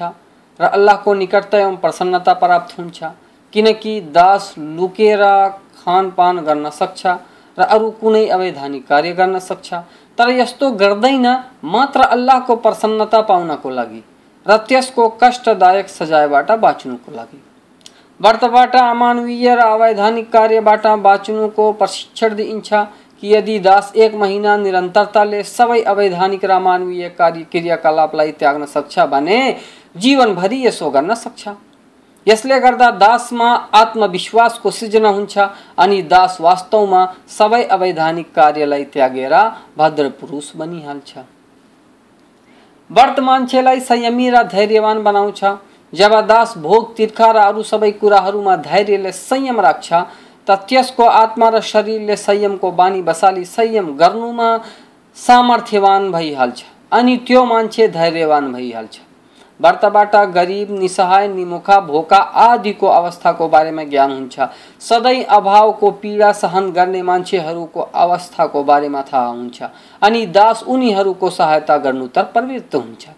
र 0.60 0.64
अल्लाहको 0.76 1.14
निकटता 1.14 1.58
एवं 1.58 1.76
प्रसन्नता 1.76 2.32
प्राप्त 2.42 2.78
हुन्छ। 2.78 3.04
किनकि 3.52 4.00
दास 4.14 4.54
लुकेर 4.58 5.22
खानपान 5.78 6.38
गर्न 6.44 6.70
सक्छ 6.70 7.06
र 7.58 7.62
अरू 7.74 7.90
कुनै 8.00 8.26
अवैधानिक 8.28 8.86
कार्य 8.86 9.12
गर्न 9.12 9.38
सक्छ। 9.40 9.74
तर 10.18 10.30
यस्तो 10.30 10.70
गर्दैन 10.80 11.26
मात्र 11.64 12.00
अल्लाहको 12.16 12.56
प्रसन्नता 12.64 13.20
पाउनको 13.30 13.70
लागि। 13.70 14.02
त्यसको 14.48 15.08
कष्टदायक 15.22 15.88
सजायबाट 15.88 16.50
बाँच्नुको 16.60 17.12
लागि। 17.12 17.42
व्रतबाट 18.20 18.76
अमानवीय 18.76 19.54
र 19.54 19.60
अवैधानिक 19.60 20.30
कार्यबाट 20.32 20.86
बाँच्नुको 20.86 21.70
प्रशिक्षण 21.72 22.34
दिइन्छ 22.34 22.74
कि 23.22 23.34
यदि 23.34 23.58
दास 23.58 23.92
एक 23.96 24.14
महिना 24.14 24.56
निरन्तरताले 24.56 25.42
सबै 25.42 25.80
अवैधानिक 25.82 26.44
र 26.44 26.50
अमानवीय 26.50 27.08
कार्य 27.18 27.42
क्रियाकलापलाई 27.52 28.32
त्याग्न 28.32 28.66
सक्छ 28.66 28.98
भने 28.98 29.38
जीवनभरि 29.96 30.66
यसो 30.66 30.90
गर्न 30.90 31.14
सक्छ 31.14 31.48
यसले 32.26 32.60
गर्दा 32.60 32.90
दासमा 32.98 33.54
आत्मविश्वासको 33.74 34.70
सृजना 34.70 35.08
हुन्छ 35.08 35.38
अनि 35.78 36.02
दास 36.02 36.36
वास्तवमा 36.40 37.06
सबै 37.38 37.62
अवैधानिक 37.70 38.34
कार्यलाई 38.34 38.84
त्यागेर 38.84 39.34
भद्र 39.78 40.08
पुरुष 40.20 40.54
बनिहाल्छ 40.56 41.18
व्रत 42.90 43.18
मान्छेलाई 43.20 43.80
संयमी 43.80 44.28
र 44.30 44.42
धैर्यवान 44.48 45.02
बनाउँछ। 45.02 45.44
जब 45.92 46.12
दास 46.26 46.54
भोग 46.58 46.94
तिर्खा 46.96 47.30
र 47.32 47.36
अरू 47.38 47.62
सबै 47.62 47.90
कुराहरूमा 48.00 48.56
धैर्यले 48.58 49.12
संयम 49.12 49.60
राख्छ, 49.60 49.92
त 50.46 50.50
त्यसको 50.68 51.04
आत्मा 51.04 51.48
र 51.48 51.60
शरीरले 51.62 52.16
संयमको 52.18 52.70
बानी 52.72 53.02
बसाली 53.02 53.44
संयम 53.46 53.92
गर्नुमा 53.96 54.48
सामर्थ्यवान 55.16 56.10
भइहाल्छ 56.12 56.64
अनि 56.92 57.16
त्यो 57.26 57.44
मान्छे 57.44 57.88
धैर्यवान 57.88 58.52
भइहाल्छ। 58.52 59.07
व्रतबाट 59.60 60.14
गरिब 60.34 60.70
निसहाय 60.72 61.28
निमुखा 61.28 61.78
भोका 61.82 62.16
आदिको 62.16 62.86
अवस्थाको 62.88 63.48
बारेमा 63.48 63.84
ज्ञान 63.84 64.10
हुन्छ। 64.12 64.48
सधैँ 64.80 65.22
अभावको 65.36 65.90
पीडा 66.00 66.32
सहन 66.34 66.70
गर्ने 66.72 67.02
मान्छेहरूको 67.02 67.80
अवस्थाको 67.80 68.62
बारेमा 68.64 69.02
थाहा 69.02 69.26
हुन्छ 69.28 69.62
अनि 70.02 70.26
दास 70.32 70.62
उनीहरूको 70.68 71.30
सहायता 71.30 71.76
गर्नुतर्फ 71.78 72.32
प्रवृत्त 72.32 72.74
हुन्छ। 72.74 73.08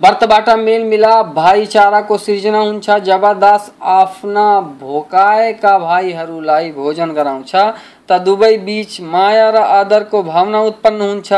व्रतबाट 0.00 0.48
मेलमिलाप 0.58 1.26
भाइचाराको 1.34 2.16
सिर्जना 2.18 2.58
हुन्छ। 2.58 2.90
जब 3.04 3.24
दास 3.38 3.70
आफ्ना 3.82 4.60
भोकाएका 4.80 5.78
भाइहरूलाई 5.78 6.70
भोजन 6.72 7.12
गराउँछ 7.12 7.54
त 7.54 8.18
दुवै 8.24 8.56
बिच 8.58 9.00
माया 9.04 9.48
र 9.50 9.56
आदरको 9.56 10.22
भावना 10.22 10.60
उत्पन्न 10.62 11.00
हुन्छ। 11.02 11.32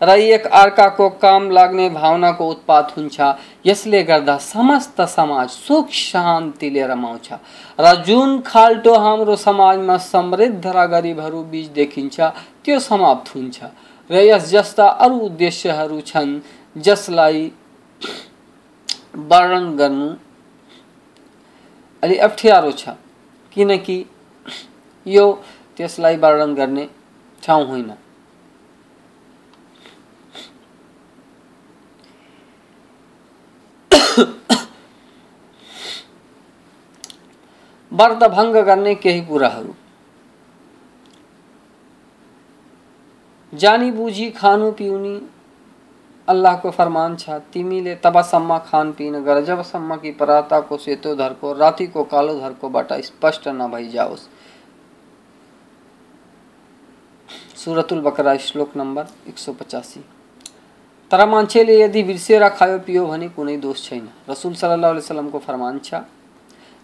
र 0.00 0.10
एक 0.10 0.46
अर्काको 0.46 1.08
काम 1.16 1.50
लाग्ने 1.50 1.88
भावनाको 1.90 2.48
उत्पाद 2.48 2.92
हुन्छ। 2.96 3.20
यसले 3.66 4.02
गर्दा 4.02 4.36
समस्त 4.38 5.00
समाज 5.08 5.48
सुख 5.50 5.88
शान्तिले 5.90 6.86
रमाउँछ 6.86 7.28
र 7.80 7.94
जुन 8.04 8.40
खाल्टो 8.46 8.94
हाम्रो 8.96 9.36
समाजमा 9.38 9.96
समृद्ध 10.04 10.66
र 10.66 10.86
गरिबहरू 10.86 11.42
बिच 11.50 11.66
देखिन्छ 11.72 12.20
त्यो 12.64 12.78
समाप्त 12.80 13.34
हुन्छ। 13.34 13.58
र 14.10 14.14
यस 14.22 14.50
जस्ता 14.50 14.86
अरू 15.00 15.16
उद्देश्यहरू 15.26 16.00
छन् 16.06 16.40
जसलाई 16.76 17.50
वर्णन 19.16 19.76
गर्नु 19.76 20.08
अलि 22.02 22.16
अप्ठ्यारो 22.20 22.72
छ 22.72 22.88
किनकि 23.52 23.98
यो 25.06 25.24
त्यसलाई 25.76 26.16
वर्णन 26.16 26.54
गर्ने 26.54 26.88
ठाउँ 27.42 27.64
होइन। 27.66 27.90
व्रत 37.96 38.22
भंग 38.30 38.56
गर्ने 38.64 38.94
केही 38.96 39.20
कुराहरू 39.26 39.74
जानी 43.52 43.90
बुझी 43.92 44.30
खानु 44.30 44.70
पिउनी 44.72 45.16
अल्लाहको 46.28 46.70
फरमान 46.70 47.16
छ 47.16 47.38
तिमीले 47.52 47.94
तबसम्म 48.04 48.58
खानपिन 48.66 49.22
गर 49.24 49.40
जबसम्म 49.44 49.96
कि 49.96 50.10
पराताको 50.12 50.76
सेतो 50.76 51.14
धर्को 51.14 51.52
रातिको 51.52 52.04
कालो 52.04 52.34
धर्कोबाट 52.40 52.92
स्पष्ट 53.04 53.48
नभइजाओस् 53.50 54.26
सुरतुल 57.56 58.00
बकरा, 58.00 58.36
श्लोक 58.38 58.76
नम्बर 58.76 59.06
एक 59.28 59.38
सौ 59.38 59.52
पचासी। 59.52 60.00
तर 61.10 61.26
मान्छेले 61.28 61.80
यदि 61.80 62.02
बिर्सेर 62.02 62.48
खायो 62.48 62.78
पियो 62.78 63.06
भने 63.06 63.28
कुनै 63.28 63.56
दोष 63.56 63.82
छैन। 63.84 64.08
रसुल 64.28 64.54
सल्लाह 64.54 64.90
वसलमको 64.92 65.38
फरमान 65.38 65.78
छ 65.78 65.94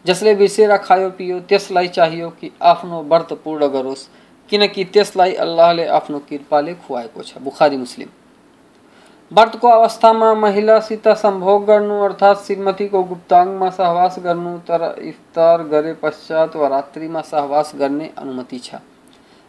जसले 0.04 0.34
बिर्सेर 0.34 0.76
खायो 0.76 1.10
पियो 1.10 1.40
त्यसलाई 1.40 1.88
चाहियो 1.88 2.30
कि 2.30 2.50
आफ्नो 2.62 3.02
व्रत 3.02 3.32
पूर्ण 3.44 3.68
गरोस्। 3.68 4.08
किनकि 4.50 4.84
त्यसलाई 4.84 5.32
अल्लाहले 5.34 5.86
आफ्नो 5.88 6.18
कृपाले 6.18 6.74
खुवाएको 6.76 7.22
छ। 7.22 7.38
बुखारी 7.38 7.76
मुस्लिम। 7.76 8.08
व्रतको 9.30 9.68
अवस्थामा 9.68 10.32
महिलासित 10.34 11.08
सम्भोग 11.08 11.64
गर्नु 11.66 12.00
अर्थात् 12.04 12.44
श्रीमतीको 12.46 13.02
गुप्ताङ्गमा 13.02 13.68
सहवास 13.70 14.18
गर्नु 14.18 14.58
तर 14.68 14.82
इफ्तार 15.02 15.62
गरे 15.62 15.92
पश्चात 16.02 16.56
वा 16.56 16.68
रात्रिमा 16.68 17.20
सहवास 17.20 17.72
गर्ने 17.76 18.10
अनुमति 18.18 18.58
छ। 18.58 18.74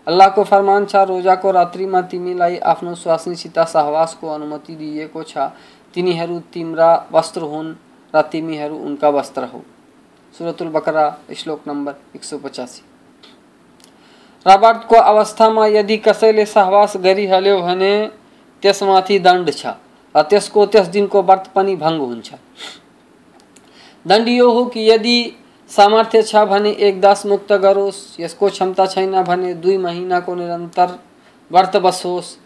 अल्लाहको 0.08 0.44
फरमान 0.44 0.86
छ 0.86 0.96
रोजाको 1.10 1.52
रात्रिमा 1.52 2.02
तिमीलाई 2.08 2.58
आफ्नो 2.64 2.96
स्वास्नीसित 2.96 3.60
सहवासको 3.60 4.30
अनुमति 4.30 4.76
दिइएको 4.76 5.24
छ। 5.24 5.52
तिनीहरू 5.94 6.40
तिम्रा 6.54 6.90
वस्त्र 7.12 7.42
हुन् 7.42 7.76
र 8.14 8.22
तिमीहरू 8.32 8.78
उनका 8.78 9.10
वस्त्र 9.10 9.44
हौ। 9.44 9.62
सुरतुल 10.34 10.68
बकरा, 10.68 11.06
श्लोक 11.38 11.62
नम्बर 11.68 11.94
एक 12.16 12.24
सौ 12.24 12.38
पचासी। 12.38 12.82
रबर्टको 14.46 14.96
अवस्थामा 14.98 15.66
यदि 15.68 15.98
कसैले 15.98 16.46
सहवास 16.46 16.98
गरिहाल्यो 16.98 17.62
भने 17.62 17.94
त्यसमाथि 18.64 19.20
दण्ड 19.20 19.52
छ, 19.52 19.66
र 20.16 20.22
त्यसको 20.24 20.66
त्यस 20.66 20.88
दिनको 20.88 21.22
व्रत 21.22 21.48
पनि 21.56 21.76
भङ्ग 21.76 22.02
हुन्छ। 22.02 22.34
दण्ड 24.06 24.28
यो 24.28 24.50
हो 24.52 24.66
कि 24.66 24.90
यदि 24.90 25.18
सामर्थ्य 25.70 26.22
छ 26.24 26.36
भने 26.50 26.72
एक 26.82 27.00
दास 27.02 27.26
मुक्त 27.26 27.54
गरोस्, 27.54 28.20
यसको 28.20 28.50
क्षमता 28.50 28.86
छैन 28.86 29.22
भने 29.24 29.54
दुई 29.54 29.78
महिनाको 29.78 30.36
निरन्तर 30.36 30.98
व्रत 31.52 31.78
बसोस्, 31.78 32.38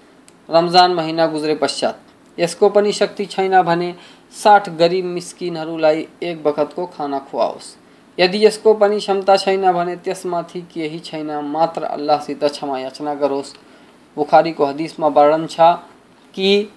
रमज़ान 0.50 0.94
महिना 0.94 1.26
गुजरे 1.28 1.56
पश्चात। 1.56 2.00
यसको 2.38 2.70
पनि 2.70 2.92
शक्ति 2.92 3.26
छैन 3.26 3.62
भने 3.64 3.94
साठ 4.34 4.70
गरिब 4.80 5.06
मिस्किनहरूलाई 5.06 6.08
एक 6.24 6.44
बखतको 6.44 6.86
खाना 6.88 7.20
खुवाओस्। 7.32 7.76
यदि 8.18 8.46
यसको 8.46 8.74
पनि 8.74 9.00
क्षमता 9.00 9.36
छैन 9.38 9.72
भने 9.72 9.96
त्यसमाथि 9.98 10.62
केही 10.74 11.00
छैन, 11.00 11.32
मात्र 11.46 11.84
अल्लाहसित 11.86 12.44
क्षमा 12.46 12.80
याचना 12.80 13.14
गरोस्। 13.16 13.54
बुखारीको 14.18 14.66
हदिसमा 14.66 15.08
वर्णन 15.08 15.46
छ 15.48 15.60
कि 16.36 16.70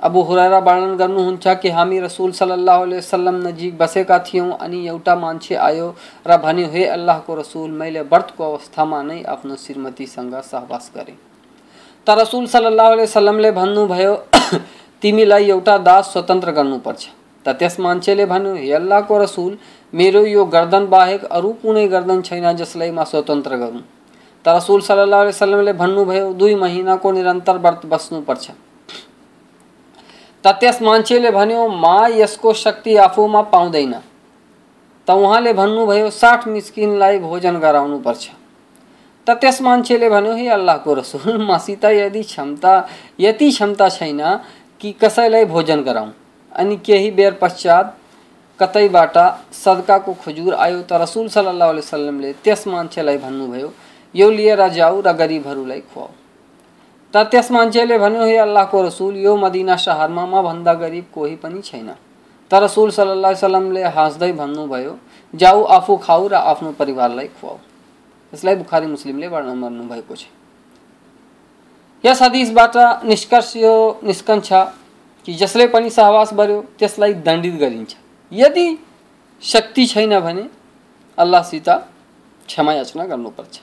अबु 0.00 0.20
हुरारा 0.22 0.58
वर्णन 0.58 0.96
गर्नुहुन्छ 0.96 1.48
कि 1.62 1.68
हामी 1.70 1.98
रसुल 2.00 2.32
सल्लाह 2.32 2.82
वसल्लम 2.82 3.36
नजिक 3.46 3.78
बसेका 3.78 4.18
थियौँ 4.26 4.50
अनि 4.60 4.86
एउटा 4.88 5.14
मान्छे 5.16 5.54
आयो 5.54 5.94
र 6.26 6.36
भन्यो, 6.36 6.68
हे 6.68 6.84
अल्लाहको 6.86 7.34
रसुल, 7.34 7.70
मैले 7.70 8.00
व्रतको 8.02 8.44
अवस्थामा 8.44 9.02
नै 9.02 9.22
आफ्नो 9.24 9.56
श्रीमतीसँग 9.56 10.34
सहवास 10.42 10.90
गरेँ। 10.96 11.16
त 12.06 12.10
रसुल 12.10 12.46
सल्लाह 12.46 12.88
वसल्लमले 12.94 13.50
भन्नुभयो 13.52 14.14
तिमीलाई 15.02 15.48
एउटा 15.50 15.78
दास 15.78 16.12
स्वतन्त्र 16.12 16.50
गर्नुपर्छ। 16.52 17.02
त 17.46 17.48
त्यस 17.58 17.78
मान्छेले 17.80 18.26
भन्यो 18.26 18.54
हे 18.54 18.72
अल्लाहको 18.72 19.18
रसुल, 19.18 19.52
मेरो 19.94 20.24
यो 20.26 20.44
गर्दन 20.44 20.86
बाहेक 20.86 21.24
अरू 21.24 21.52
कुनै 21.62 21.86
गर्दन 21.88 22.22
छैन 22.22 22.56
जसलाई 22.56 22.90
म 22.90 23.04
स्वतन्त्र 23.04 23.56
गरौँ 23.56 23.82
त 24.44 24.48
रसुल 24.48 24.80
सल्लाह 24.80 25.22
वसलमले 25.22 25.72
भन्नुभयो, 25.72 26.32
दुई 26.32 26.54
महिनाको 26.54 27.10
निरन्तर 27.12 27.56
व्रत 27.58 27.86
बस्नुपर्छ 27.86 28.50
त 30.44 30.46
त्यस 30.60 30.82
मान्छेले 30.82 31.30
भन्यो, 31.30 31.66
मा 31.68 32.06
यसको 32.14 32.52
शक्ति 32.54 32.96
आफूमा 32.96 33.42
पाउँदैन 33.54 33.94
त 35.08 35.10
उहाँले 35.10 35.52
भन्नुभयो, 35.52 36.10
साठ 36.10 36.46
मिस्किनलाई 36.48 37.18
भोजन 37.18 37.58
गराउनुपर्छ 37.58 38.30
त 39.26 39.30
त्यस 39.40 39.60
मान्छेले 39.62 40.08
भन्यो, 40.08 40.32
हे 40.34 40.48
अल्लाहको 40.48 40.94
रसुल, 40.94 41.42
मसित 41.50 41.84
यदि 41.84 42.22
क्षमता, 42.22 42.74
यति 43.20 43.50
क्षमता 43.50 43.88
छैन 43.88 44.20
कि 44.80 44.92
कसैलाई 44.92 45.44
भोजन 45.44 45.82
गराउँ 45.82 46.12
अनि 46.52 46.76
केही 46.76 47.10
बेर 47.10 47.32
पश्चात 47.32 47.96
कतैबाट 48.60 49.16
सदकाको 49.54 50.12
खजुर 50.24 50.54
आयो 50.54 50.80
त 50.82 50.92
रसुल 50.92 51.28
सल्लाह 51.28 51.70
वसलमले 51.70 52.32
त्यस 52.44 52.66
मान्छेलाई 52.66 53.18
भन्नुभयो, 53.18 53.72
यो 54.14 54.30
लिएर 54.30 54.68
जाऊ 54.68 55.00
र 55.00 55.12
गरिबहरूलाई 55.12 55.80
खुवाऊ 55.80 56.08
त 57.14 57.16
त्यस 57.30 57.50
मान्छेले 57.50 57.98
भन्यो, 57.98 58.24
हे 58.24 58.36
अल्लाहको 58.36 58.82
रसुल, 58.82 59.16
यो 59.16 59.36
मदिना 59.36 59.76
सहरमा 59.76 60.26
मभन्दा 60.26 60.74
गरिब 60.74 61.04
कोही 61.14 61.36
पनि 61.36 61.62
छैन। 61.62 61.88
त 62.50 62.54
रसुल 62.54 62.90
सल्लाह 62.90 63.30
वसलमले 63.30 63.82
हाँस्दै 63.82 64.32
भन्नुभयो, 64.32 64.98
जाऊ, 65.34 65.62
आफू 65.64 65.96
खाऊ 65.96 66.28
र 66.28 66.34
आफ्नो 66.34 66.72
परिवारलाई 66.72 67.26
खुवाऊ। 67.26 67.56
यसलाई 68.34 68.54
बुखारी 68.54 68.86
मुस्लिमले 68.86 69.28
वर्णन 69.28 69.62
गर्नुभएको 69.62 70.14
छ। 70.14 70.37
यस 72.04 72.22
हदिसबाट 72.22 72.76
निष्कर्ष 73.04 73.56
यो 73.56 74.00
निस्कन्छ 74.04 74.52
कि 75.26 75.34
जसले 75.34 75.66
पनि 75.66 75.90
सहवास 75.90 76.32
बर्यो, 76.32 76.60
त्यसलाई 76.78 77.14
दण्डित 77.26 77.54
गरिन्छ। 77.54 77.96
यदि 78.32 78.78
शक्ति 79.42 79.86
छैन 79.86 80.18
भने 80.20 80.48
अल्लाहसित 81.18 81.68
क्षमा 82.48 82.72
याचना 82.72 83.04
गर्नुपर्छ। 83.04 83.60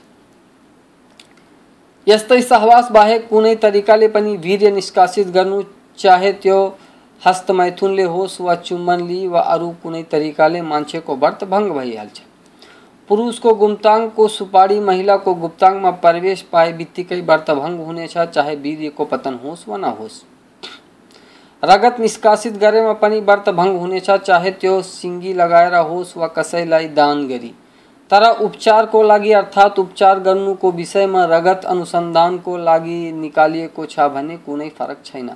यस्तै 2.06 2.40
सहवास 2.42 2.90
बाहेक 2.92 3.28
कुनै 3.28 3.54
तरिकाले 3.56 4.08
पनि 4.08 4.36
वीर्य 4.36 4.70
निष्कासित 4.70 5.28
गर्नु 5.28 5.62
चाहे 5.98 6.32
त्यो 6.32 6.58
हस्तमैथुनले 7.26 8.02
होस् 8.04 8.40
वा 8.40 8.54
चुम्बनले 8.54 9.26
वा 9.28 9.40
अरू 9.40 9.70
कुनै 9.82 10.02
तरिकाले 10.12 10.60
मान्छेको 10.62 11.16
व्रत 11.16 11.44
भङ्ग 11.44 11.72
भइहाल्छ। 11.72 12.20
पुरुष 13.08 13.38
को 13.38 13.54
गुप्तांग 13.54 14.10
को 14.10 14.26
सुपारी, 14.28 14.78
महिला 14.80 15.16
को 15.16 15.34
गुप्तांग 15.34 15.82
में 15.82 15.92
प्रवेश 15.92 16.40
पाए 16.42 16.72
बित्तिकै 16.72 17.20
व्रत 17.20 17.50
भङ्ग 17.50 17.80
हुनेछ 17.80 18.16
चाहे 18.18 18.54
वीर्यको 18.56 19.04
पतन 19.04 19.38
होस् 19.44 19.68
वा 19.68 19.76
नहोस् 19.76 20.22
रगत 21.62 22.00
निष्कासित 22.00 22.56
गरेमा 22.56 22.92
पनि 22.92 23.20
व्रत 23.20 23.48
भङ्ग 23.50 23.78
हुनेछ 23.80 24.10
चाहे 24.10 24.50
त्यो 24.50 24.80
सिङ्गी 24.82 25.32
लगाएर 25.32 25.74
वा 26.16 26.26
कसैलाई 26.26 26.88
दान 26.88 27.26
गरी। 27.28 27.52
तर 28.10 28.24
उपचारको 28.40 29.02
लागि, 29.02 29.32
अर्थात् 29.32 29.78
उपचार 29.78 30.18
गर्नुको 30.20 30.70
विषयमा 30.72 31.24
रगत 31.24 31.64
अनुसन्धानको 31.64 32.56
लागि 32.56 33.12
निकालिएको 33.12 33.86
छ 33.86 34.00
भने 34.10 34.36
कुनै 34.36 34.68
फरक 34.68 34.98
छैन। 35.04 35.30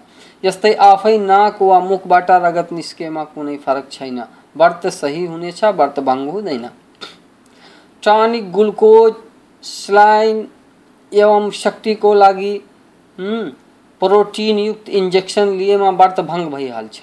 यस्तै 0.44 0.74
आफै 0.74 1.16
नाक 1.18 1.62
वा 1.62 1.80
मुखबाट 1.80 2.30
रगत 2.30 2.72
निस्केमा 2.72 3.24
कुनै 3.24 3.56
फरक 3.56 3.90
छैन। 3.90 4.22
व्रत 4.56 4.87
सही 4.92 5.26
हुनेछ 5.26 5.64
व्रत 5.64 6.00
भङ्ग 6.00 6.30
हुँदैन। 6.30 6.68
टॉनिक 8.02 8.52
ग्लुकोज, 8.52 9.12
स्लाइन 9.64 10.46
एवं 11.12 11.50
शक्ति 11.54 11.94
को 11.94 12.14
लागि 12.14 12.60
प्रोटीन 13.18 14.58
युक्त 14.58 14.88
इंजेक्शन 14.88 15.40
इन्जेक्सन 15.42 15.56
लिएमा 15.58 15.90
व्रत 15.90 16.20
भङ्ग 16.20 16.52
भइहाल्छ 16.52 17.00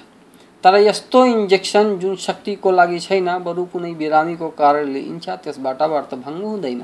तर 0.64 0.76
यस्तो 0.76 1.26
इन्जेक्सन 1.26 1.98
जुन 1.98 2.16
शक्तिको 2.16 2.72
लागि 2.72 3.00
छैन 3.00 3.28
बरु 3.44 3.66
कुनै 3.66 3.94
बिरामीको 3.94 4.50
कारण 4.58 4.88
लिइन्छ 4.88 5.30
त्यसबाट 5.44 5.82
व्रत 5.84 6.16
भङ्ग 6.16 6.44
हुँदैन 6.44 6.82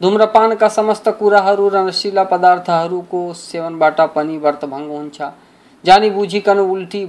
धुम्रपानका 0.00 0.68
समस्त 0.68 1.08
कुराहरू 1.18 1.68
र 1.68 1.82
नसिला 1.86 2.24
पदार्थहरूको 2.24 3.22
सेवनबाट 3.34 4.00
पनि 4.14 4.36
व्रत 4.38 4.64
भङ्ग 4.64 4.90
हुन्छ 4.90 5.30
जानी 5.84 6.10
बुझिकन 6.10 6.58
उल्टी 6.60 7.04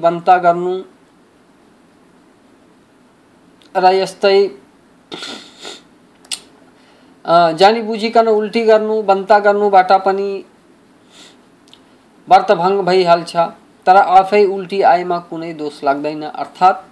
र 3.76 3.94
यस्तै 3.94 4.38
जानी 7.60 7.82
बुझिकन 7.82 8.28
उल्टी 8.30 8.62
गर्नु 8.66 9.02
बन्ता 9.04 9.40
गर्नुबाट 9.40 9.92
पनि। 10.06 10.30
व्रत 12.28 12.52
भङ्ग 12.52 12.82
भइहाल्छ 12.86 13.36
तर 13.88 13.98
आफै 13.98 14.44
उल्टी 14.48 14.82
आएमा 14.82 15.18
कुनै 15.30 15.54
दोष 15.54 15.84
लाग्दैन 15.84 16.24
अर्थात् 16.24 16.84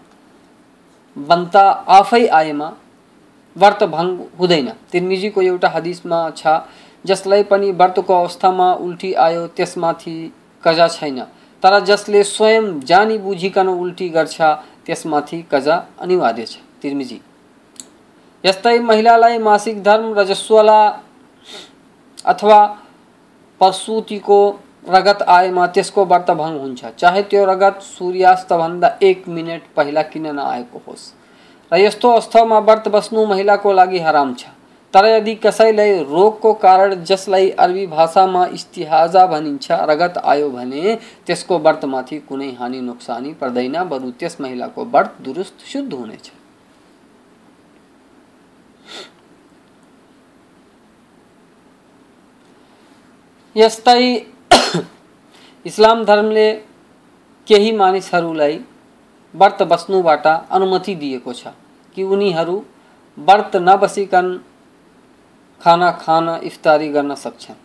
बन्ता 1.18 1.64
आफै 1.90 2.26
आएमा 2.40 2.72
व्रत 3.56 3.84
भङ्ग 3.90 4.20
हुँदैन। 4.40 4.70
तिर्मिजीको 4.92 5.42
एउटा 5.42 5.70
हदिसमा 5.70 6.20
छ 6.38 6.62
जसलाई 7.06 7.44
पनि 7.44 7.72
व्रतको 7.72 8.14
अवस्थामा 8.14 8.74
उल्टी 8.86 9.14
आयो 9.26 9.48
त्यसमाथि 9.58 10.16
कजा 10.64 10.88
छैन। 10.88 11.20
तर 11.64 11.80
जसले 11.86 12.24
स्वयं 12.26 12.80
जानी 12.82 13.18
बुझिकन 13.18 13.68
उल्टी 13.70 14.10
गर्छ 14.10 14.42
त्यसमाथि 14.86 15.42
कजा 15.52 15.76
अनिवार्य 16.02 16.46
छ। 16.46 16.58
तिर्मिजी। 16.82 17.20
यस्तै 18.44 18.80
महिलालाई 18.80 19.38
मासिक 19.38 19.84
धर्म 19.84 20.14
रजस्वला 20.20 20.80
अथवा 22.26 22.60
प्रसुतिको 23.62 24.40
रगत 24.90 25.22
आएमा 25.22 25.68
त्यसको 25.68 26.06
व्रत 26.06 26.32
भङ्ग 26.32 26.60
हुन्छ। 26.60 26.86
चाहे 27.00 27.22
त्यो 27.24 27.46
रगत 27.46 27.82
सूर्यास्तभन्दा 27.82 28.98
एक 29.02 29.28
मिनट 29.28 29.62
पहिला 29.76 30.02
किन 30.02 30.28
नआएको 30.36 30.82
होस्। 30.88 31.12
र 31.72 31.78
यस्तो 31.78 32.10
अवस्थामा 32.10 32.60
व्रत 32.60 32.88
बस्नु 32.88 33.26
महिलाको 33.26 33.74
लागि 33.74 34.00
हराम 34.00 34.34
छ। 34.34 34.46
तर 34.94 35.06
यदि 35.06 35.36
कसैलाई 35.36 36.04
रोगको 36.04 36.54
कारण 36.54 37.04
जसलाई 37.04 37.50
अरबी 37.50 37.88
भाषामा 37.88 38.46
इस्तिहाजा 38.54 39.26
भनिन्छ, 39.26 39.72
रगत 39.72 40.18
आयो 40.24 40.50
भने 40.50 40.96
त्यसको 41.26 41.60
व्रतमाथि 41.60 42.20
कुनै 42.20 42.52
हानि 42.60 42.82
नोक्सानी 42.82 43.34
पर्दैन, 43.34 43.84
बरु 43.84 44.12
त्यस 44.12 44.38
महिलाको 44.42 44.86
व्रत 44.86 45.16
दुरुस्त, 45.22 45.66
शुद्ध 45.66 45.94
हुनेछ। 45.94 46.32
यस्तै 53.56 54.26
इस्लाम 55.66 56.04
धर्मले 56.06 56.52
केही 57.48 57.72
मानिसहरूलाई 57.72 58.56
व्रत 59.34 59.62
बस्नुबाट 59.64 60.26
अनुमति 60.28 60.96
दिएको 60.96 61.34
छ 61.34 61.54
कि 61.96 62.04
उनीहरू 62.04 62.56
व्रत 63.18 63.56
नबसिकन 63.56 64.34
खाना 65.62 65.92
खान 65.92 66.30
इफ्तारी 66.44 66.90
गर्न 66.90 67.16
सक्छन्। 67.16 67.62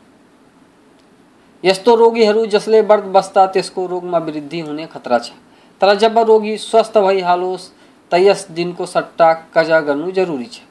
यस्तो 1.65 1.95
रोगीहरू 1.95 2.47
जसले 2.47 2.81
व्रत 2.83 3.05
बस्दा 3.17 3.47
त्यसको 3.47 3.87
रोगमा 3.87 4.19
वृद्धि 4.19 4.61
हुने 4.61 4.87
खतरा 4.87 5.19
छ। 5.19 5.33
तर 5.81 5.95
जब 5.95 6.19
रोगी 6.19 6.57
स्वस्थ 6.59 6.99
भइहालोस्, 6.99 7.71
त 8.13 8.15
यस 8.15 8.47
दिनको 8.51 8.87
सट्टा 8.87 9.33
कजा 9.55 9.81
गर्नु 9.81 10.11
जरुरी 10.11 10.47
छ। 10.47 10.68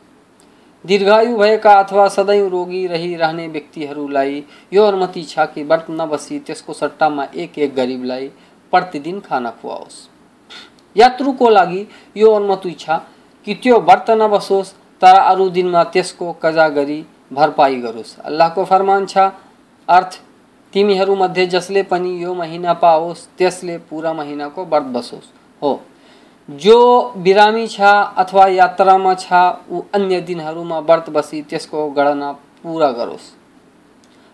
दीर्घायु 0.88 1.38
भएका 1.38 1.74
अथवा 1.74 2.08
सदैव 2.08 2.48
रोगी 2.48 2.86
रहिरहने 2.88 3.48
व्यक्तिहरूलाई 3.48 4.44
यो 4.74 4.84
अनुमति 4.84 5.24
छ 5.24 5.46
कि 5.54 5.64
व्रत 5.64 5.86
नबसी 5.92 6.40
त्यसको 6.40 6.74
सट्टामा 6.74 7.28
एक 7.36 7.58
एक 7.60 7.76
गरिबलाई 7.76 8.28
प्रतिदिन 8.74 9.20
खाना 9.20 9.50
खुवाओस्। 9.62 9.98
यात्रुको 10.96 11.50
लागि 11.50 11.88
यो 12.18 12.32
अनुमति 12.32 12.72
छ 12.80 13.00
कि 13.48 13.54
त्यो 13.54 13.80
व्रत 13.80 14.10
नबसोस्, 14.12 14.74
तर 15.02 15.16
अरू 15.16 15.50
दिनमा 15.50 15.84
त्यसको 15.84 16.32
कजा 16.44 16.68
गरी 16.70 17.06
भरपाई 17.34 17.76
गरोस्। 17.76 18.18
अल्लाहको 18.20 18.66
फरमान 18.66 19.06
छ, 19.06 19.18
अर्थ 19.88 20.20
तिमीहरूमध्ये 20.74 21.46
जसले 21.48 21.84
पनि 21.84 22.24
यो 22.24 22.34
महिना 22.34 22.74
पाओस्, 22.74 23.28
त्यसले 23.38 23.78
पुरा 23.90 24.14
महिनाको 24.14 24.66
व्रत 24.66 24.84
बसोस्। 24.96 25.32
हो। 25.62 25.82
जो 26.50 27.14
बिरामी 27.18 27.68
छ 27.68 27.82
अथवा 28.18 28.46
यात्रामा 28.48 29.14
छ 29.16 29.34
ऊ 29.70 29.82
अन्य 29.94 30.20
दिनहरूमा 30.22 30.80
व्रत 30.80 31.10
बसी 31.10 31.42
त्यसको 31.42 31.90
गणना 31.90 32.32
पुरा 32.64 32.90
गरोस्। 32.92 33.34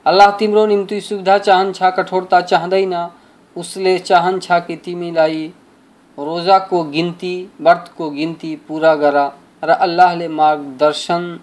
अल्लाह 0.06 0.32
तिम्रो 0.38 0.66
निम्ति 0.66 1.00
सुविधा 1.02 1.38
चाहन 1.38 1.72
चाहन्छ 1.72 1.98
कठोरता 1.98 2.42
चाहँदैन। 2.44 2.94
उसले 3.56 3.98
चाहन्छ 4.00 4.52
कि 4.68 4.76
तिमीलाई 4.76 5.52
गिन्ती, 6.18 7.36
व्रतको 7.62 8.10
गिन्ती 8.10 8.56
पुरा 8.68 8.94
गर 8.96 9.18
र 9.64 9.70
अल्लाहले 9.72 10.28
मार्गदर्शन 10.28 11.40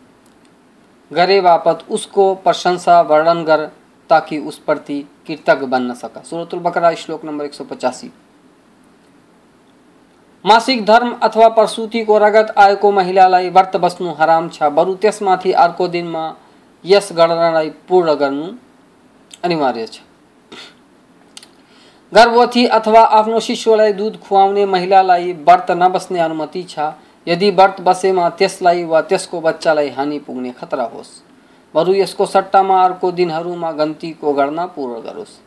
गरे 1.10 1.40
बापत 1.40 1.84
उसको 1.90 2.34
प्रशंसा 2.34 3.00
वर्णन 3.02 3.44
कर 3.44 3.66
ताकि 4.10 4.38
उस 4.38 4.58
प्रति 4.58 5.00
कृतज्ञ 5.26 5.66
बन्न 5.66 5.94
सका। 5.94 6.22
सुरतुल 6.22 6.60
बकरा, 6.60 6.94
श्लोक 6.94 7.24
नंबर 7.24 7.44
एक 7.44 7.54
सौ 7.54 7.64
पचासी। 7.64 8.10
मासिक 10.44 10.84
धर्म 10.86 11.12
अथवा 11.22 11.48
प्रसुतिको 11.48 12.18
रगत 12.18 12.54
आएको 12.58 12.90
महिलालाई 12.90 13.48
व्रत 13.50 13.76
बस्नु 13.76 14.12
हराम 14.12 14.48
छ, 14.48 14.62
बरु 14.62 14.94
त्यसमाथि 14.94 15.52
अर्को 15.54 15.88
दिनमा 15.88 16.22
यस 16.84 17.08
गणनालाई 17.12 17.70
पूर्ण 17.88 18.14
गर्नु 18.14 18.46
अनिवार्य 19.44 19.86
छ। 19.86 20.00
गर्भवती 22.12 22.64
अथवा 22.66 23.00
आफ्नो 23.00 23.40
शिशुलाई 23.40 23.92
दुध 23.92 24.16
खुवाउने 24.20 24.64
महिलालाई 24.66 25.32
व्रत 25.32 25.70
नबस्ने 25.72 26.20
अनुमति 26.20 26.62
छ, 26.62 26.78
यदि 27.26 27.50
व्रत 27.50 27.80
बसेमा 27.80 28.28
त्यसलाई 28.30 28.84
वा 28.84 29.00
त्यसको 29.02 29.40
बच्चालाई 29.40 29.88
हानि 29.90 30.18
पुग्ने 30.18 30.50
खतरा 30.52 30.84
होस्, 30.84 31.10
बरु 31.74 31.94
यसको 31.94 32.26
सट्टामा 32.26 32.82
अर्को 32.84 33.10
दिनहरूमा 33.12 33.72
गन्तीको 33.72 34.32
गणना 34.32 34.66
पूर्ण 34.66 35.00
गरोस्। 35.02 35.38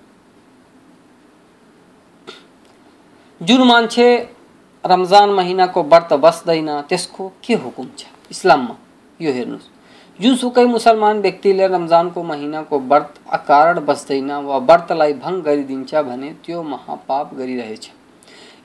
जुन 3.41 3.67
मान्छे 3.67 4.07
रमज़ान 4.85 5.29
महिनाको 5.29 5.83
व्रत 5.83 6.13
बस्दैन 6.13 6.81
त्यसको 6.89 7.31
के 7.43 7.53
हुकुम 7.55 7.87
छ? 7.97 8.05
इस्लाममा 8.31 8.75
यो 9.21 9.31
हेर्नुहोस्। 9.31 9.69
जुनसुकै 10.19 10.65
मुसलमान 10.65 11.21
व्यक्तिले 11.21 11.67
रमजानको 11.67 12.23
महिनाको 12.23 12.79
व्रत 12.79 13.13
अकारण 13.33 13.79
बस्दैन 13.85 14.31
वा 14.31 14.57
व्रतलाई 14.59 15.13
भङ्ग 15.13 15.43
गरिदिन्छ 15.43 15.95
भने 15.95 16.33
त्यो 16.45 16.63
महापाप 16.63 17.33
गरिरहेछ। 17.35 17.89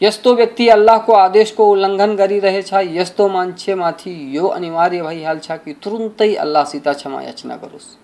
यस्तो 0.03 0.35
व्यक्ति 0.35 0.69
अल्लाहको 0.69 1.13
आदेशको 1.13 1.71
उल्लङ्घन 1.71 2.17
गरिरहेछ। 2.17 2.73
यस्तो 2.75 3.29
मान्छेमाथि 3.29 4.37
यो 4.37 4.47
अनिवार्य 4.47 5.03
भइहाल्छ 5.03 5.51
कि 5.53 5.73
तुरुन्तै 5.83 6.35
अल्लाहसित 6.35 6.89
क्षमा 6.89 7.23
याचना 7.23 7.57
गरोस्। 7.57 7.97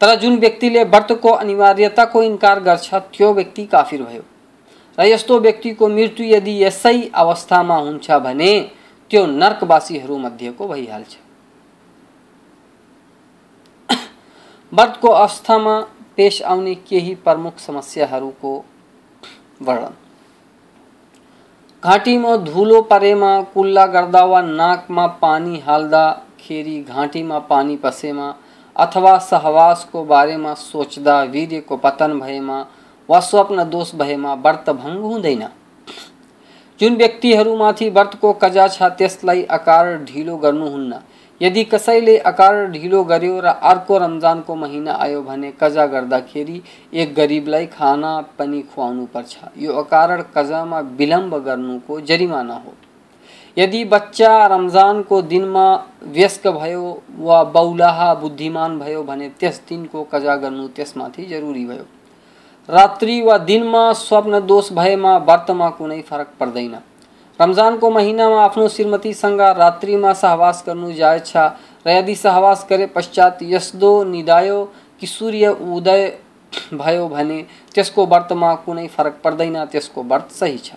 तर 0.00 0.14
जुन 0.14 0.38
व्यक्तिले 0.38 0.84
व्रतको 0.84 1.30
अनिवार्यताको 1.30 2.22
इन्कार 2.22 2.60
गर्छ, 2.60 2.94
त्यो 2.94 3.32
व्यक्ति 3.32 3.66
काफिर 3.66 4.02
भयो। 4.02 4.22
र 4.98 5.04
यस्तो 5.04 5.38
व्यक्तिको 5.40 5.88
मृत्यु 5.88 6.26
यदि 6.26 6.52
यसै 6.64 6.98
अवस्थामा 7.14 7.76
हुन्छ 7.78 8.10
भने 8.24 8.52
त्यो 9.10 9.24
नर्कवासीहरू 9.26 10.18
मध्येको 10.18 10.68
भइहाल्छ। 10.68 11.16
व्रतको 14.72 15.08
अवस्थामा 15.08 15.80
पेश 16.16 16.42
आउने 16.42 16.74
केही 16.88 17.14
प्रमुख 17.14 17.58
समस्याहरूको 17.58 18.52
वर्णन। 19.62 19.94
घाँटीमा 21.82 22.36
धुलो 22.36 22.80
परेमा, 22.82 23.30
कुल्ला 23.54 23.86
गर्दा 23.86 24.24
वा 24.24 24.40
नाकमा 24.42 25.06
पानी 25.22 25.58
हाल्दाखेरि 25.58 26.78
घाँटीमा 26.82 27.38
पानी 27.50 27.76
पसेमा 27.76 28.34
अथवा 28.76 29.16
सहवासको 29.18 30.04
बारेमा 30.04 30.54
सोच्दा, 30.54 31.22
वीर्यको 31.24 31.76
पतन 31.76 32.18
भएमा 32.20 32.58
वा 33.08 33.20
स्वप्न 33.20 33.64
दोष 33.70 33.94
भएमा 33.94 34.34
व्रत 34.36 34.70
भङ्ग 34.72 35.04
हुँदैन। 35.04 35.48
जुन 36.80 36.96
व्यक्तिहरूमाथि 36.96 37.88
व्रतको 37.90 38.32
कजा 38.32 38.66
छ, 38.68 38.82
त्यसलाई 38.82 39.42
आकार 39.50 39.96
ढिलो 40.04 40.36
गर्नुहुन्न 40.36 41.00
यदि 41.40 41.62
कसैले 41.64 42.16
अकार 42.18 42.54
ढिलो 42.70 43.02
गर्यो 43.04 43.40
र 43.40 43.46
अर्को 43.46 43.98
रमजानको 43.98 44.54
महिना 44.56 44.92
आयो 44.94 45.22
भने 45.22 45.52
कजा 45.60 45.86
गर्दाखेरि 45.86 46.60
एक 46.94 47.14
गरिबलाई 47.14 47.66
खाना 47.66 48.20
पनि 48.38 48.60
खुवाउनु 48.64 49.04
पर्छ। 49.06 49.36
यो 49.58 49.72
अकारण 49.72 50.22
कजामा 50.36 50.80
विलम्ब 50.98 51.36
गर्नुको 51.44 52.00
जरिमाना 52.00 52.54
हो। 52.54 52.72
यदि 53.56 53.84
बच्चा 53.84 54.46
रमजानको 54.46 55.20
दिनमा 55.22 55.66
व्यस्क 56.16 56.46
भयो 56.48 57.02
वा 57.18 57.42
बौलाहा 57.44 58.14
बुद्धिमान 58.14 58.78
भयो 58.78 59.02
भने 59.02 59.28
त्यस 59.40 59.60
दिनको 59.68 60.02
कजा 60.12 60.36
गर्नु 60.36 60.68
त्यसमाथि 60.68 61.24
जरुरी 61.26 61.64
भयो। 61.66 61.84
रात्रि 62.68 63.20
वा 63.22 63.36
दिनमा 63.38 63.92
स्वप्न, 63.92 64.40
दोष 64.40 64.72
भएमा 64.72 65.16
व्रतमा 65.18 65.68
कुनै 65.70 66.00
फरक 66.02 66.30
पर्दैन 66.40 66.74
रमजानको 67.40 67.90
महिनामा 67.90 68.42
आफ्नो 68.44 68.68
श्रीमतीसँग 68.68 69.40
रात्रिमा 69.58 70.12
सहवास 70.12 70.62
गर्नु 70.66 70.92
जायज़ 70.92 71.22
छ। 71.24 71.36
र 71.86 71.90
यदि 71.90 72.14
सहवास 72.16 72.66
गरे 72.70 72.86
पश्चात 72.86 73.38
यस्तो 73.42 73.92
निदायो 74.04 74.64
कि 75.00 75.06
सूर्य 75.06 75.48
उदय, 75.48 76.12
भयो 76.74 77.06
भने 77.08 77.42
त्यसको 77.74 78.06
व्रतमा 78.06 78.54
कुनै 78.64 78.86
फरक 78.88 79.20
पर्दैन 79.24 79.64
त्यसको 79.64 80.02
व्रत 80.02 80.30
सही 80.32 80.58
छ। 80.58 80.72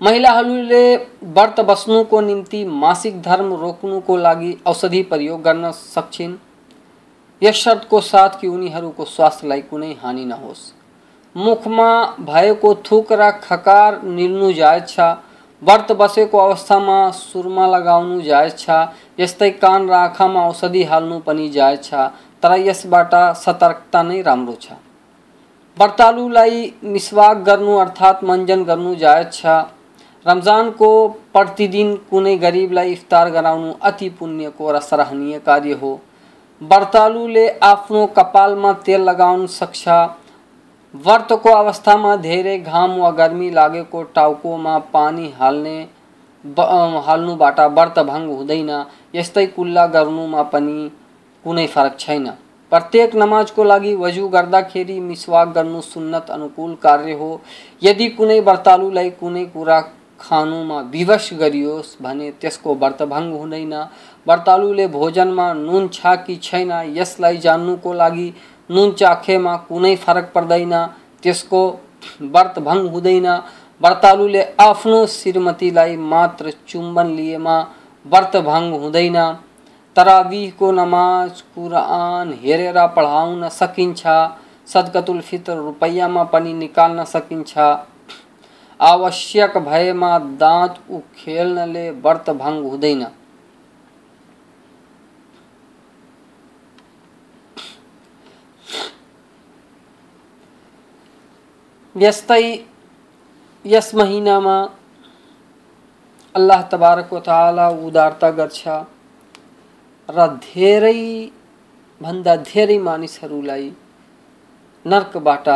महिलाहरूले 0.00 0.96
व्रत 1.22 1.60
बस्नुको 1.60 2.20
निम्ति 2.20 2.64
मासिक 2.64 3.22
धर्म 3.22 3.52
रोक्नुको 3.54 4.16
लागि 4.16 4.56
औषधि 4.66 5.02
प्रयोग 5.02 5.42
गर्न 5.42 5.70
सक्छिन्। 5.72 6.36
यस 7.42 7.56
शर्तको 7.56 8.00
साथ 8.00 8.40
कि 8.40 8.48
उनीहरूको 8.48 9.04
स्वास्थ्यलाई 9.06 9.60
कुनै 9.68 9.92
हानि 10.02 10.24
नहोस् 10.24 10.62
मुखमा 11.36 11.90
भएको 12.20 12.74
थुक 12.86 13.12
र 13.12 13.30
खकार 13.42 14.02
निल्नु 14.04 14.52
जायज़ 14.52 14.84
छ। 14.84 15.00
व्रत 15.62 15.92
बसेको 15.92 16.38
अवस्थामा 16.38 16.98
सुरमा 17.12 17.66
लगाउनु 17.66 18.20
जायज़ 18.22 18.56
छ। 18.56 18.76
यस्तै 19.20 19.50
कान 19.62 19.88
र 19.88 19.92
आँखामा 19.94 20.42
औषधि 20.48 20.82
हाल्नु 20.84 21.18
पनि 21.26 21.48
जायज़ 21.48 21.80
छ। 21.82 22.10
तर 22.42 22.56
यसबाट 22.58 23.14
सतर्कता 23.36 24.02
नै 24.02 24.20
राम्रो 24.22 24.54
छ। 24.60 24.76
व्रतालुलाई 25.76 26.60
मिसवाक 26.84 27.42
गर्नु 27.48 27.76
अर्थात् 27.78 28.24
मञ्जन 28.24 28.64
गर्नु 28.64 28.94
जायज़ 28.96 29.30
छ। 29.32 29.46
रमजानको 30.26 30.90
प्रतिदिन 31.32 31.96
कुनै 32.10 32.36
गरिबलाई 32.36 32.92
इफ्तार 32.92 33.30
गराउनु 33.30 33.74
अति 33.82 34.08
पुण्यको 34.18 34.72
र 34.72 34.80
सराहनीय 34.80 35.38
कार्य 35.46 35.72
हो। 35.82 35.92
व्रतालुले 36.60 37.46
आफ्नो 37.62 38.06
कपालमा 38.16 38.72
तेल 38.86 39.00
लगाउन 39.02 39.46
सक्छ। 39.48 39.88
व्रतको 40.94 41.50
अवस्थामा 41.52 42.14
धेरै 42.16 42.56
घाम 42.58 42.96
वा 43.00 43.10
गर्मी 43.20 43.50
लागेको 43.50 44.02
टाउकोमा 44.14 44.76
पानी 44.92 45.28
हाल्ने 45.38 45.78
हाल्नुबाट 47.06 47.60
व्रत 47.60 47.98
भङ्ग 48.10 48.30
हुँदैन। 48.30 48.70
यस्तै 49.14 49.46
कुल्ला 49.56 49.86
गर्नुमा 49.86 50.42
पनि 50.52 50.90
कुनै 51.44 51.66
फरक 51.66 51.98
छैन। 51.98 52.26
प्रत्येक 52.72 53.16
नमाजको 53.16 53.64
लागि 53.64 53.94
वजु 53.94 54.28
गर्दाखेरि 54.28 54.98
मिसवाक 55.00 55.48
गर्नु 55.54 55.80
सुन्नत 55.82 56.30
अनुकूल 56.30 56.74
कार्य 56.82 57.12
हो। 57.12 57.30
यदि 57.82 58.08
कुनै 58.18 58.38
व्रतालुलाई 58.40 59.10
कुनै 59.20 59.44
कुरा 59.54 59.80
खानुमा 60.20 60.80
विवश 60.92 61.32
गरियोस् 61.40 61.96
भने 62.02 62.30
त्यसको 62.40 62.74
व्रत 62.74 63.02
भङ्ग 63.12 63.34
हुँदैन। 63.34 63.74
भोजनमा 64.26 65.52
नुन 65.52 65.88
छ 65.88 66.16
कि 66.26 66.36
छैन, 66.36 66.72
यसलाई 66.94 67.36
जान्नुको 67.36 67.92
लागि 67.92 68.32
नुन 68.70 68.92
चाखेमा 68.92 69.56
कुनै 69.56 69.96
फरक 69.96 70.32
पर्दैन, 70.34 70.74
त्यसको 71.22 71.62
व्रत 72.22 72.58
भङ्ग 72.58 72.90
हुँदैन। 72.90 73.26
व्रतालुले 73.80 74.42
आफ्नो 74.60 75.06
श्रीमतीलाई 75.06 75.96
मात्र 75.96 76.52
चुम्बन 76.68 77.06
लिएमा 77.06 77.56
व्रत 78.06 78.36
भङ्ग 78.36 78.74
हुँदैन। 78.74 79.16
तराविहको 79.96 80.70
नमाज़ 80.72 81.42
कुरान 81.54 82.32
हेरेर 82.42 82.86
पढाउन 82.86 83.48
सकिन्छ, 83.48 84.02
सदकतुल 84.66 85.20
फितर 85.20 85.56
रुपैयाँमा 85.56 86.24
पनि 86.24 86.52
निकाल्न 86.54 87.04
सकिन्छ। 87.04 87.58
आवश्यक 88.80 89.56
भएमा 89.58 90.18
दाँत 90.18 90.78
उखेल्नले 90.90 91.90
व्रत 91.90 92.30
भङ्ग 92.30 92.66
हुँदैन। 92.66 93.06
यस्तै 101.96 102.44
यस 103.64 103.94
महिनामा 103.94 104.56
अल्लाह 106.34 106.60
तबारक 106.72 107.14
ताला 107.26 107.68
उदारता 107.86 108.30
गर्छ 108.38 108.62
र 110.08 110.26
धेरैभन्दा 110.44 112.36
धेरै 112.50 112.78
मानिसहरूलाई 112.86 113.66
नर्कबाट 114.84 115.48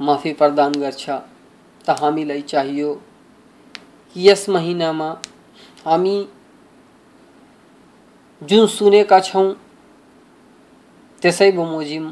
माफ़ी 0.00 0.32
प्रदान 0.40 0.72
गर्छ। 0.82 1.04
त 1.84 1.96
हामीलाई 2.00 2.42
चाहियो 2.52 2.90
कि 4.16 4.28
यस 4.28 4.48
महिनामा 4.48 5.08
हामी 5.86 6.16
जुन 8.42 8.66
सुनेका 8.66 9.18
छौँ 9.20 9.48
त्यसै 11.22 11.50
बमोजिम 11.52 12.04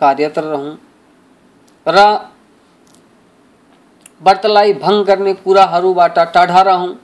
कार्यरत 0.00 0.38
रहौँ 0.50 0.76
र 1.86 1.98
व्रतलाई 4.20 4.72
भंग 4.74 5.04
गर्ने 5.04 5.32
कुराहरूबाट 5.34 6.18
टाढा 6.34 6.62
रहौँ। 6.62 6.94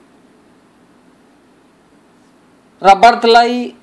र 2.81 2.93
व्रतलाई 2.97 3.73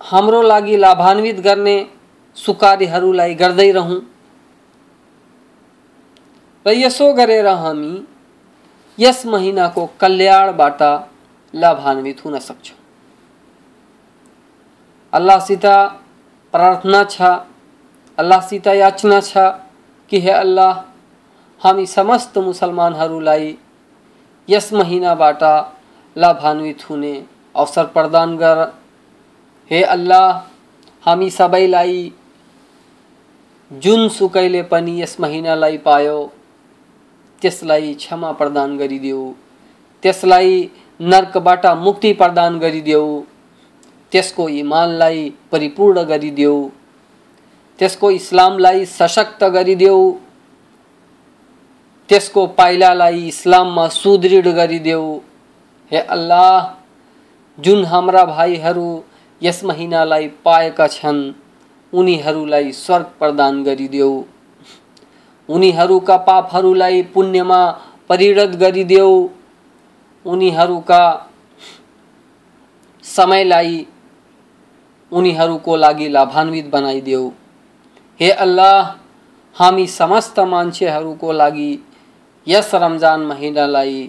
हाम्रो 0.00 0.42
लागि 0.42 0.76
लाभान्वित 0.76 1.40
गर्ने 1.40 1.76
सुकार्यहरूलाई 2.36 3.34
गर्दै 3.34 3.70
रहौँ। 3.72 4.00
र 6.66 6.72
यसो 6.74 7.12
गरेर 7.12 7.46
हामी, 7.46 7.92
यस 8.98 9.24
महिनाको 9.26 9.86
कल्याणबाट 10.00 10.82
लाभान्वित 11.54 12.24
हुन 12.24 12.38
सक्छौँ। 12.38 12.76
अल्लाहसित 15.12 15.66
प्रार्थना 16.54 17.02
छ 17.04 17.22
अल्लाहसित 18.18 18.66
याचना 18.66 19.20
छ 19.20 19.38
कि 20.10 20.20
हे 20.20 20.30
अल्लाह 20.30 20.72
हामी 21.60 21.86
समस्त 21.86 22.36
मुसलमानहरूलाई 22.38 23.56
यस 24.48 24.72
महिनाबाट 24.72 25.42
लाभान्वित 26.16 26.82
हुने 26.90 27.12
अवसर 27.56 27.84
प्रदान 27.94 28.36
गर। 28.38 28.60
हे 29.70 29.82
अल्लाह, 29.84 30.28
हामी 31.04 31.30
सबैलाई 31.30 32.12
जुन 33.70 34.08
सुकैले 34.08 34.62
पनि 34.70 35.00
यस 35.02 35.16
महिनालाई 35.20 35.78
पायो, 35.78 36.20
त्यसलाई 37.42 37.94
क्षमा 37.94 38.30
प्रदान 38.32 38.76
गरिदेऊ 38.78 39.32
त्यसलाई 40.02 40.70
नर्कबाट 41.00 41.66
मुक्ति 41.78 42.12
प्रदान 42.12 42.58
गरिदेऊ 42.58 43.20
त्यसको 44.12 44.48
इमानलाई 44.48 45.28
परिपूर्ण 45.52 46.02
गरिदेऊ 46.04 46.56
त्यसको 47.78 48.10
इस्लामलाई 48.10 48.84
सशक्त 48.86 49.44
गरिदेऊ 49.44 50.00
त्यसको 52.08 52.46
पाइलालाई 52.46 53.26
इस्लाममा 53.28 53.88
सुदृढ 53.88 54.46
गरिदेऊ। 54.48 55.20
हे 55.92 55.98
अल्लाह, 55.98 56.74
जुन 57.58 57.84
हाम्रा 57.84 58.24
भाइहरू 58.24 59.04
यस 59.42 59.64
महिनालाई 59.64 60.28
पाएका 60.44 60.86
छन्, 60.86 61.32
उनीहरूलाई 61.92 62.72
स्वर्ग 62.72 63.06
प्रदान 63.18 63.62
गरिदेऊ। 63.62 64.24
उनीहरूका 65.48 66.16
पापहरूलाई 66.16 67.02
पुण्यमा 67.02 67.60
परिणत 68.08 68.56
गरिदेऊ। 68.56 69.28
उनीहरूका 70.24 71.28
समयलाई 73.02 73.86
उनीहरूको 75.12 75.76
लागि 75.76 76.08
लाभान्वित 76.08 76.66
बनाइदेऊ। 76.66 77.30
हे 78.20 78.30
अल्लाह, 78.30 78.96
हामी 79.56 79.86
समस्त 79.86 80.40
मान्छेहरूको 80.40 81.32
लागि 81.32 81.70
यस 82.48 82.70
रमज़ान 82.74 83.20
महिनालाई 83.26 84.00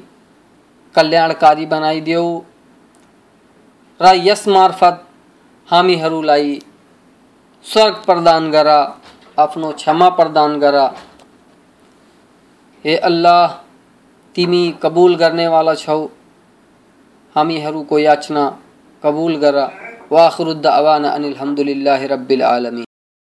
कल्याणकारी 0.96 1.66
बनाइदेऊ 1.66 2.28
र 4.00 4.14
यस 4.18 4.48
मार्फत 4.48 5.06
हामीहरूलाई 5.68 6.60
स्वर्ग 7.66 7.96
प्रदान 8.06 8.50
गर, 8.52 8.68
आफ्नो 9.38 9.72
क्षमा 9.74 10.10
प्रदान 10.18 10.60
गर। 10.60 10.78
हे 12.86 12.96
अल्लाह, 13.10 13.48
तिमी 14.36 14.64
कबुल 14.84 15.16
गर्नेवाला 15.16 15.76
छौ। 15.76 16.02
हामीहरूको 17.36 18.00
याचना 18.00 18.50
कबुल 19.04 19.36
गर। 19.38 19.58
वाखरुद्द 20.12 20.66
अवान 20.70 21.04
अनिल 21.08 21.36
हमदुलिल्लाह 21.38 22.06
रब्बिल 22.12 22.42
आलमी 22.46 22.84